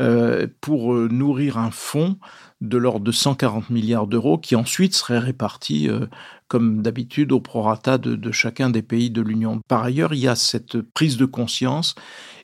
euh, 0.00 0.48
pour 0.60 0.94
nourrir 0.94 1.58
un 1.58 1.70
fonds 1.70 2.18
de 2.60 2.76
l'ordre 2.76 3.04
de 3.04 3.12
140 3.12 3.70
milliards 3.70 4.08
d'euros 4.08 4.36
qui 4.36 4.56
ensuite 4.56 4.94
serait 4.94 5.20
réparti 5.20 5.88
euh, 5.88 6.06
comme 6.48 6.82
d'habitude 6.82 7.30
au 7.30 7.40
prorata 7.40 7.98
de 7.98 8.32
chacun 8.32 8.68
des 8.68 8.82
pays 8.82 9.10
de 9.10 9.22
l'Union. 9.22 9.60
Par 9.68 9.84
ailleurs, 9.84 10.12
il 10.12 10.20
y 10.20 10.28
a 10.28 10.34
cette 10.34 10.80
prise 10.80 11.16
de 11.16 11.24
conscience 11.24 11.94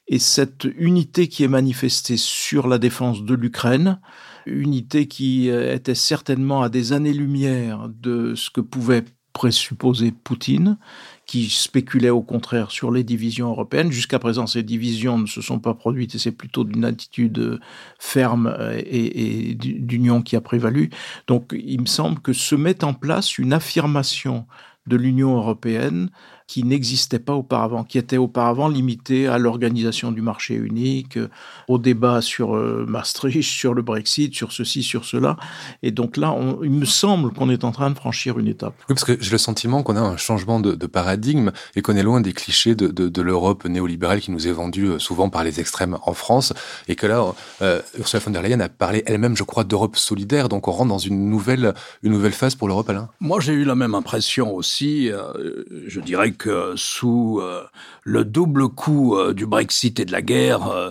et 0.09 0.19
cette 0.19 0.65
unité 0.77 1.29
qui 1.29 1.45
est 1.45 1.49
manifestée 1.49 2.17
sur 2.17 2.69
la 2.69 2.79
défense 2.79 3.25
de 3.25 3.35
l'Ukraine, 3.35 4.01
unité 4.47 5.09
qui 5.09 5.51
euh, 5.51 5.75
était 5.75 5.97
certainement 5.97 6.63
à 6.63 6.69
des 6.69 6.93
années-lumière 6.93 7.89
de 7.89 8.35
ce 8.35 8.51
que 8.51 8.61
pouvait 8.61 9.05
présupposer 9.33 10.13
Poutine, 10.13 10.79
qui 11.27 11.51
spéculait 11.51 12.09
au 12.09 12.23
contraire 12.23 12.71
sur 12.71 12.91
les 12.91 13.05
divisions 13.05 13.51
européennes. 13.51 13.93
Jusqu'à 13.93 14.19
présent, 14.19 14.47
ces 14.47 14.63
divisions 14.63 15.19
ne 15.19 15.27
se 15.27 15.43
sont 15.43 15.59
pas 15.59 15.75
produites 15.75 16.15
et 16.15 16.19
c'est 16.19 16.33
plutôt 16.33 16.65
d'une 16.65 16.87
attitude 16.87 17.61
ferme 17.99 18.47
euh, 18.47 18.79
et, 18.79 19.51
et 19.51 19.55
d'union 19.55 20.23
qui 20.23 20.37
a 20.37 20.41
prévalu. 20.41 20.91
Donc, 21.27 21.53
il 21.53 21.81
me 21.81 21.87
semble 21.87 22.21
que 22.21 22.33
se 22.33 22.55
met 22.55 22.85
en 22.85 22.95
place 22.95 23.39
une 23.39 23.53
affirmation 23.53 24.47
de 24.87 24.97
l'Union 24.97 25.37
européenne 25.37 26.11
qui 26.47 26.63
n'existait 26.63 27.19
pas 27.19 27.35
auparavant, 27.35 27.83
qui 27.85 27.99
était 27.99 28.17
auparavant 28.17 28.69
limité 28.69 29.27
à 29.27 29.39
l'organisation 29.39 30.13
du 30.13 30.23
marché 30.23 30.55
unique, 30.55 31.17
euh, 31.17 31.29
au 31.69 31.79
débat 31.79 32.21
sur 32.21 32.57
euh, 32.57 32.85
Maastricht, 32.89 33.43
sur 33.43 33.75
le 33.75 33.83
Brexit, 33.83 34.35
sur 34.35 34.53
ceci, 34.53 34.83
sur 34.83 35.05
cela. 35.05 35.37
Et 35.83 35.91
donc 35.91 36.17
là, 36.17 36.33
on, 36.33 36.63
il 36.63 36.71
me 36.71 36.85
semble 36.85 37.33
qu'on 37.33 37.51
est 37.51 37.65
en 37.65 37.73
train 37.73 37.91
de 37.91 37.97
franchir 37.97 38.39
une 38.39 38.49
étape. 38.49 38.75
Oui, 38.89 38.95
parce 38.95 39.05
que 39.05 39.21
j'ai 39.21 39.33
le 39.33 39.39
sentiment 39.39 39.83
qu'on 39.83 39.97
a 39.97 40.01
un 40.01 40.17
changement 40.17 40.61
de, 40.61 40.75
de 40.75 40.87
paradigme 40.87 41.51
et 41.75 41.83
qu'on 41.83 41.97
est 41.97 42.03
loin 42.03 42.21
des 42.21 42.33
clichés 42.33 42.75
de, 42.75 42.89
de, 42.89 43.09
de 43.09 43.23
l'Europe 43.23 43.65
néolibérale 43.65 44.21
qui 44.21 44.31
nous 44.31 44.47
est 44.47 44.53
vendue 44.53 44.87
euh, 44.87 44.99
souvent 44.99 45.29
par 45.29 45.43
les 45.43 45.59
extrêmes 45.59 45.99
en 46.03 46.15
France. 46.15 46.53
Et 46.87 46.95
que 46.95 47.07
là, 47.07 47.35
euh, 47.63 47.81
Ursula 47.99 48.21
von 48.21 48.31
der 48.31 48.43
Leyen 48.43 48.61
a 48.61 48.69
parlé 48.69 49.03
elle-même, 49.07 49.37
je 49.37 49.43
crois, 49.43 49.65
d'Europe 49.65 49.97
solidaire. 49.97 50.49
Donc 50.49 50.69
on 50.69 50.73
rentre 50.73 50.91
dans 50.91 50.99
une 50.99 51.29
nouvelle, 51.29 51.75
une 52.03 52.13
nouvelle 52.13 52.33
phase 52.33 52.55
pour 52.55 52.69
l'Europe, 52.69 52.89
Alain 52.89 53.09
Moi, 53.21 53.41
j'ai 53.41 53.53
eu 53.53 53.65
la 53.65 53.75
même 53.75 53.95
impression 53.95 54.55
aussi. 54.55 55.11
Euh, 55.11 55.65
je 55.87 56.01
dirais 56.01 56.33
que 56.33 56.36
sous 56.77 57.41
euh, 57.41 57.65
le 58.03 58.25
double 58.25 58.69
coup 58.69 59.17
euh, 59.17 59.35
du 59.35 59.47
Brexit 59.47 59.99
et 59.99 60.05
de 60.05 60.13
la 60.13 60.23
guerre, 60.23 60.69
euh, 60.69 60.91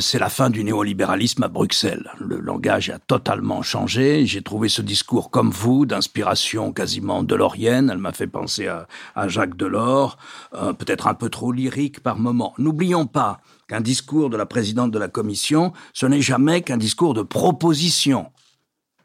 c'est 0.00 0.18
la 0.18 0.30
fin 0.30 0.48
du 0.48 0.64
néolibéralisme 0.64 1.42
à 1.42 1.48
Bruxelles. 1.48 2.10
Le 2.18 2.38
langage 2.38 2.88
a 2.88 2.98
totalement 2.98 3.60
changé. 3.60 4.24
J'ai 4.24 4.40
trouvé 4.40 4.68
ce 4.68 4.80
discours 4.80 5.30
comme 5.30 5.50
vous, 5.50 5.84
d'inspiration 5.84 6.72
quasiment 6.72 7.22
delorienne. 7.22 7.90
Elle 7.90 7.98
m'a 7.98 8.12
fait 8.12 8.26
penser 8.26 8.66
à, 8.66 8.86
Jacques 9.28 9.56
Delors, 9.56 10.16
euh, 10.54 10.72
peut-être 10.72 11.06
un 11.06 11.14
peu 11.14 11.28
trop 11.28 11.52
lyrique 11.52 12.00
par 12.00 12.18
moment. 12.18 12.54
N'oublions 12.56 13.06
pas 13.06 13.40
qu'un 13.68 13.82
discours 13.82 14.30
de 14.30 14.36
la 14.36 14.46
présidente 14.46 14.90
de 14.90 14.98
la 14.98 15.08
Commission, 15.08 15.72
ce 15.92 16.06
n'est 16.06 16.22
jamais 16.22 16.62
qu'un 16.62 16.78
discours 16.78 17.12
de 17.12 17.22
proposition. 17.22 18.30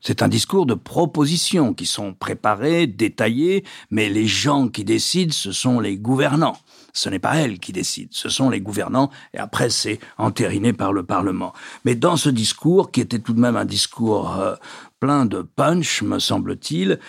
C'est 0.02 0.22
un 0.22 0.28
discours 0.28 0.66
de 0.66 0.74
propositions 0.76 1.74
qui 1.74 1.86
sont 1.86 2.14
préparés, 2.14 2.88
détaillés, 2.88 3.66
mais 3.92 4.10
les 4.10 4.28
gens 4.28 4.70
qui 4.70 4.86
décident, 4.86 5.34
ce 5.34 5.52
sont 5.52 5.80
les 5.80 5.98
gouvernants. 5.98 6.58
Ce 6.94 7.10
n'est 7.10 7.20
pas 7.20 7.36
elle 7.36 7.60
qui 7.60 7.72
décide, 7.72 8.10
ce 8.12 8.30
sont 8.30 8.50
les 8.50 8.62
gouvernants, 8.62 9.12
et 9.34 9.38
après 9.38 9.70
c'est 9.70 10.00
entériné 10.18 10.74
par 10.74 10.92
le 10.92 11.04
Parlement. 11.04 11.54
Mais 11.86 11.96
dans 11.96 12.18
ce 12.18 12.30
discours, 12.30 12.92
qui 12.92 13.02
était 13.02 13.20
tout 13.20 13.34
de 13.34 13.40
même 13.40 13.56
un 13.56 13.66
discours 13.66 14.40
euh, 14.40 14.56
plein 15.00 15.26
de 15.26 15.42
punch, 15.42 16.02
me 16.02 16.20
semble-t-il, 16.20 17.00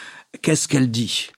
qu'est-ce 0.42 0.68
qu'elle 0.68 0.90
dit? 0.90 1.28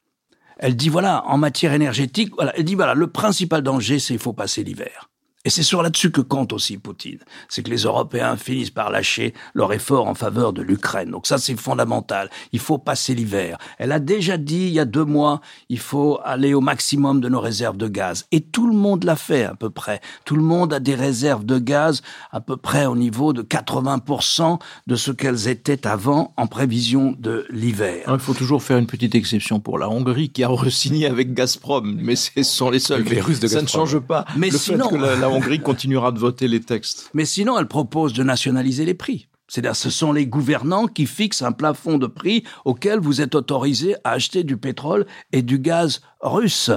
Elle 0.59 0.77
dit, 0.77 0.89
voilà, 0.89 1.25
en 1.27 1.39
matière 1.39 1.73
énergétique, 1.73 2.33
voilà, 2.35 2.53
elle 2.57 2.65
dit, 2.65 2.75
voilà, 2.75 2.95
le 2.95 3.07
principal 3.07 3.63
danger, 3.63 3.99
c'est 3.99 4.15
qu'il 4.15 4.23
faut 4.23 4.33
passer 4.33 4.65
l'hiver. 4.65 5.12
Et 5.45 5.51
c'est 5.51 5.65
sur 5.65 5.83
là-dessus 5.83 6.13
que 6.13 6.21
compte 6.21 6.53
aussi 6.53 6.79
Poutine. 6.79 7.19
C'est 7.49 7.65
que 7.65 7.71
les 7.71 7.83
Européens 7.83 8.37
finissent 8.37 8.71
par 8.71 8.91
lâcher 8.91 9.35
leur 9.55 9.73
effort 9.73 10.07
en 10.07 10.15
faveur 10.15 10.53
de 10.53 10.63
l'Ukraine. 10.63 11.11
Donc 11.11 11.27
ça, 11.27 11.37
c'est 11.39 11.57
fondamental. 11.59 12.31
Il 12.53 12.61
faut 12.61 12.79
passer 12.79 13.15
l'hiver. 13.15 13.59
Elle 13.79 13.91
a 13.91 13.99
déjà 13.99 14.37
dit 14.37 14.67
il 14.69 14.73
y 14.73 14.79
a 14.79 14.85
deux 14.85 15.05
mois, 15.05 15.41
il 15.69 15.81
faut 15.81 16.21
aller 16.25 16.55
au 16.55 16.61
maximum 16.61 17.21
de 17.21 17.29
nos 17.29 17.41
réserves 17.41 17.77
de 17.77 17.89
gaz. 17.89 18.27
Et 18.31 18.41
tout 18.41 18.69
le 18.69 18.73
monde 18.77 19.03
l'a 19.03 19.17
fait 19.17 19.43
à 19.45 19.55
peu 19.57 19.69
près. 19.69 20.01
Tout 20.25 20.37
le 20.37 20.43
monde 20.45 20.73
a 20.73 20.79
des 20.79 20.95
réserves 20.95 21.45
de 21.45 21.59
gaz 21.59 22.03
à 22.31 22.41
peu 22.41 22.57
près 22.57 22.87
au 22.87 22.95
niveau 22.95 23.33
de 23.33 23.43
80% 23.43 24.61
de 24.87 24.95
ce 24.97 25.11
qu'elles 25.11 25.49
étaient 25.49 25.87
avant 25.87 26.33
en 26.37 26.47
prévision 26.47 27.17
de 27.19 27.47
l'hiver. 27.51 28.05
Il 28.13 28.19
faut 28.21 28.35
toujours 28.35 28.63
faire 28.63 28.79
une 28.79 28.87
petite 28.87 29.15
exception 29.17 29.59
pour 29.59 29.79
la 29.79 29.89
Hongrie 29.91 30.31
qui 30.31 30.45
a 30.45 30.49
re-signé 30.49 31.07
avec 31.07 31.35
Gazprom, 31.35 31.97
mais 32.01 32.15
ce 32.17 32.43
sont 32.45 32.71
les 32.71 32.79
seuls. 32.79 33.03
Les 33.03 33.21
Russes 33.21 33.41
de 33.41 33.49
Ça 33.49 33.61
Gazprom. 33.61 33.83
ne 33.83 33.87
change 33.89 33.99
pas. 33.99 34.25
Mais 34.37 34.51
le 34.51 34.59
sinon- 34.59 34.89
fait 34.89 34.97
que 34.97 35.03
la, 35.03 35.17
la 35.17 35.32
Hongrie 35.33 35.61
continuera 35.61 36.13
de 36.13 36.19
voter 36.19 36.49
les 36.49 36.61
textes. 36.61 37.11
Mais 37.15 37.25
sinon, 37.25 37.59
elle 37.59 37.69
propose 37.69 38.13
de 38.13 38.23
nationaliser 38.23 38.85
les 38.85 38.95
prix. 38.95 39.29
C'est-à-dire, 39.49 39.77
ce 39.77 39.91
sont 39.91 40.13
les 40.13 40.27
gouvernants 40.27 40.87
qui 40.87 41.05
fixent 41.05 41.43
un 41.43 41.53
plafond 41.53 41.99
de 41.99 42.07
prix 42.07 42.43
auquel 42.65 43.01
vous 43.01 43.21
êtes 43.21 43.35
autorisé 43.35 43.97
à 44.03 44.13
acheter 44.13 44.45
du 44.45 44.57
pétrole 44.57 45.05
et 45.33 45.43
du 45.43 45.59
gaz 45.59 46.01
russe. 46.21 46.71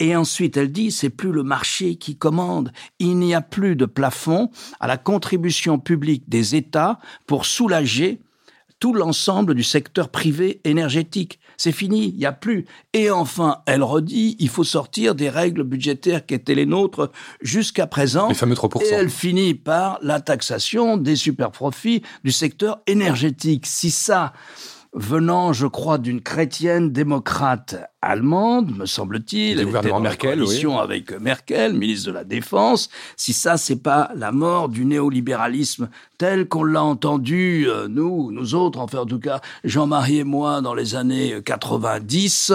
Et 0.00 0.16
ensuite, 0.16 0.56
elle 0.56 0.72
dit, 0.72 0.90
c'est 0.90 1.10
plus 1.10 1.30
le 1.30 1.44
marché 1.44 1.94
qui 1.94 2.16
commande. 2.16 2.72
Il 2.98 3.18
n'y 3.18 3.34
a 3.34 3.40
plus 3.40 3.76
de 3.76 3.84
plafond 3.84 4.50
à 4.80 4.88
la 4.88 4.96
contribution 4.96 5.78
publique 5.78 6.28
des 6.28 6.56
États 6.56 6.98
pour 7.26 7.46
soulager 7.46 8.20
tout 8.80 8.94
l'ensemble 8.94 9.54
du 9.54 9.62
secteur 9.62 10.08
privé 10.08 10.60
énergétique. 10.64 11.38
C'est 11.58 11.72
fini, 11.72 12.10
il 12.10 12.14
n'y 12.14 12.24
a 12.24 12.32
plus. 12.32 12.66
Et 12.92 13.10
enfin, 13.10 13.62
elle 13.66 13.82
redit, 13.82 14.36
il 14.38 14.48
faut 14.48 14.62
sortir 14.62 15.16
des 15.16 15.28
règles 15.28 15.64
budgétaires 15.64 16.24
qui 16.24 16.34
étaient 16.34 16.54
les 16.54 16.66
nôtres 16.66 17.10
jusqu'à 17.42 17.88
présent. 17.88 18.28
Les 18.28 18.34
fameux 18.34 18.54
3%. 18.54 18.84
Et 18.84 18.88
elle 18.90 19.10
finit 19.10 19.54
par 19.54 19.98
la 20.00 20.20
taxation 20.20 20.96
des 20.96 21.16
superprofits 21.16 22.02
du 22.22 22.30
secteur 22.30 22.80
énergétique. 22.86 23.66
Si 23.66 23.90
ça, 23.90 24.32
venant, 24.98 25.52
je 25.52 25.66
crois, 25.66 25.96
d'une 25.96 26.20
chrétienne 26.20 26.90
démocrate 26.90 27.76
allemande, 28.02 28.76
me 28.76 28.84
semble-t-il, 28.84 29.64
gouvernement 29.64 29.98
dans 29.98 30.02
la 30.02 30.10
Merkel, 30.10 30.38
coalition 30.38 30.78
avec 30.78 31.12
Merkel, 31.20 31.74
ministre 31.74 32.08
de 32.08 32.14
la 32.14 32.24
Défense, 32.24 32.90
si 33.16 33.32
ça, 33.32 33.56
c'est 33.56 33.80
pas 33.80 34.10
la 34.16 34.32
mort 34.32 34.68
du 34.68 34.84
néolibéralisme 34.84 35.88
tel 36.18 36.48
qu'on 36.48 36.64
l'a 36.64 36.82
entendu, 36.82 37.66
euh, 37.68 37.86
nous, 37.86 38.32
nous 38.32 38.56
autres, 38.56 38.80
enfin, 38.80 38.98
en 38.98 39.06
tout 39.06 39.20
cas, 39.20 39.40
Jean-Marie 39.62 40.18
et 40.18 40.24
moi, 40.24 40.60
dans 40.60 40.74
les 40.74 40.96
années 40.96 41.40
90, 41.44 42.52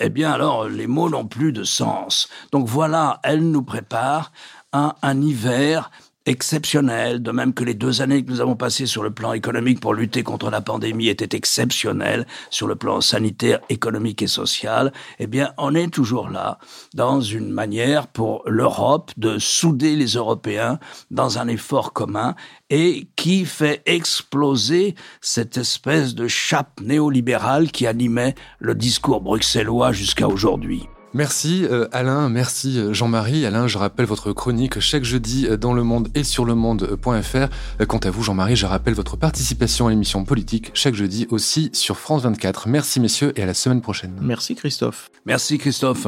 eh 0.00 0.08
bien, 0.08 0.32
alors, 0.32 0.68
les 0.68 0.88
mots 0.88 1.08
n'ont 1.08 1.26
plus 1.26 1.52
de 1.52 1.62
sens. 1.62 2.28
Donc 2.50 2.66
voilà, 2.66 3.20
elle 3.22 3.48
nous 3.48 3.62
prépare 3.62 4.32
à 4.72 4.96
un 5.02 5.22
hiver 5.22 5.90
exceptionnelles, 6.28 7.22
de 7.22 7.30
même 7.30 7.54
que 7.54 7.64
les 7.64 7.74
deux 7.74 8.02
années 8.02 8.22
que 8.22 8.30
nous 8.30 8.40
avons 8.40 8.56
passées 8.56 8.86
sur 8.86 9.02
le 9.02 9.10
plan 9.10 9.32
économique 9.32 9.80
pour 9.80 9.94
lutter 9.94 10.22
contre 10.22 10.50
la 10.50 10.60
pandémie 10.60 11.08
étaient 11.08 11.36
exceptionnelles 11.36 12.26
sur 12.50 12.66
le 12.66 12.76
plan 12.76 13.00
sanitaire, 13.00 13.60
économique 13.70 14.22
et 14.22 14.26
social, 14.26 14.92
eh 15.18 15.26
bien, 15.26 15.52
on 15.56 15.74
est 15.74 15.88
toujours 15.88 16.28
là 16.28 16.58
dans 16.94 17.20
une 17.20 17.50
manière 17.50 18.06
pour 18.06 18.42
l'Europe 18.46 19.10
de 19.16 19.38
souder 19.38 19.96
les 19.96 20.14
Européens 20.14 20.78
dans 21.10 21.38
un 21.38 21.48
effort 21.48 21.92
commun 21.92 22.34
et 22.68 23.08
qui 23.16 23.46
fait 23.46 23.82
exploser 23.86 24.94
cette 25.20 25.56
espèce 25.56 26.14
de 26.14 26.28
chape 26.28 26.80
néolibérale 26.82 27.70
qui 27.70 27.86
animait 27.86 28.34
le 28.58 28.74
discours 28.74 29.22
bruxellois 29.22 29.92
jusqu'à 29.92 30.28
aujourd'hui. 30.28 30.86
Merci 31.14 31.64
euh, 31.64 31.88
Alain, 31.92 32.28
merci 32.28 32.78
euh, 32.78 32.92
Jean-Marie. 32.92 33.46
Alain, 33.46 33.66
je 33.66 33.78
rappelle 33.78 34.06
votre 34.06 34.32
chronique 34.32 34.78
chaque 34.80 35.04
jeudi 35.04 35.46
euh, 35.46 35.56
dans 35.56 35.72
le 35.72 35.82
monde 35.82 36.08
et 36.14 36.22
sur 36.22 36.44
le 36.44 36.54
monde.fr. 36.54 37.86
Quant 37.86 37.98
à 37.98 38.10
vous 38.10 38.22
Jean-Marie, 38.22 38.56
je 38.56 38.66
rappelle 38.66 38.94
votre 38.94 39.16
participation 39.16 39.86
à 39.86 39.90
l'émission 39.90 40.24
politique 40.24 40.70
chaque 40.74 40.94
jeudi 40.94 41.26
aussi 41.30 41.70
sur 41.72 41.98
France 41.98 42.22
24. 42.22 42.68
Merci 42.68 43.00
messieurs 43.00 43.32
et 43.36 43.42
à 43.42 43.46
la 43.46 43.54
semaine 43.54 43.80
prochaine. 43.80 44.12
Merci 44.20 44.54
Christophe. 44.54 45.10
Merci 45.24 45.58
Christophe. 45.58 46.06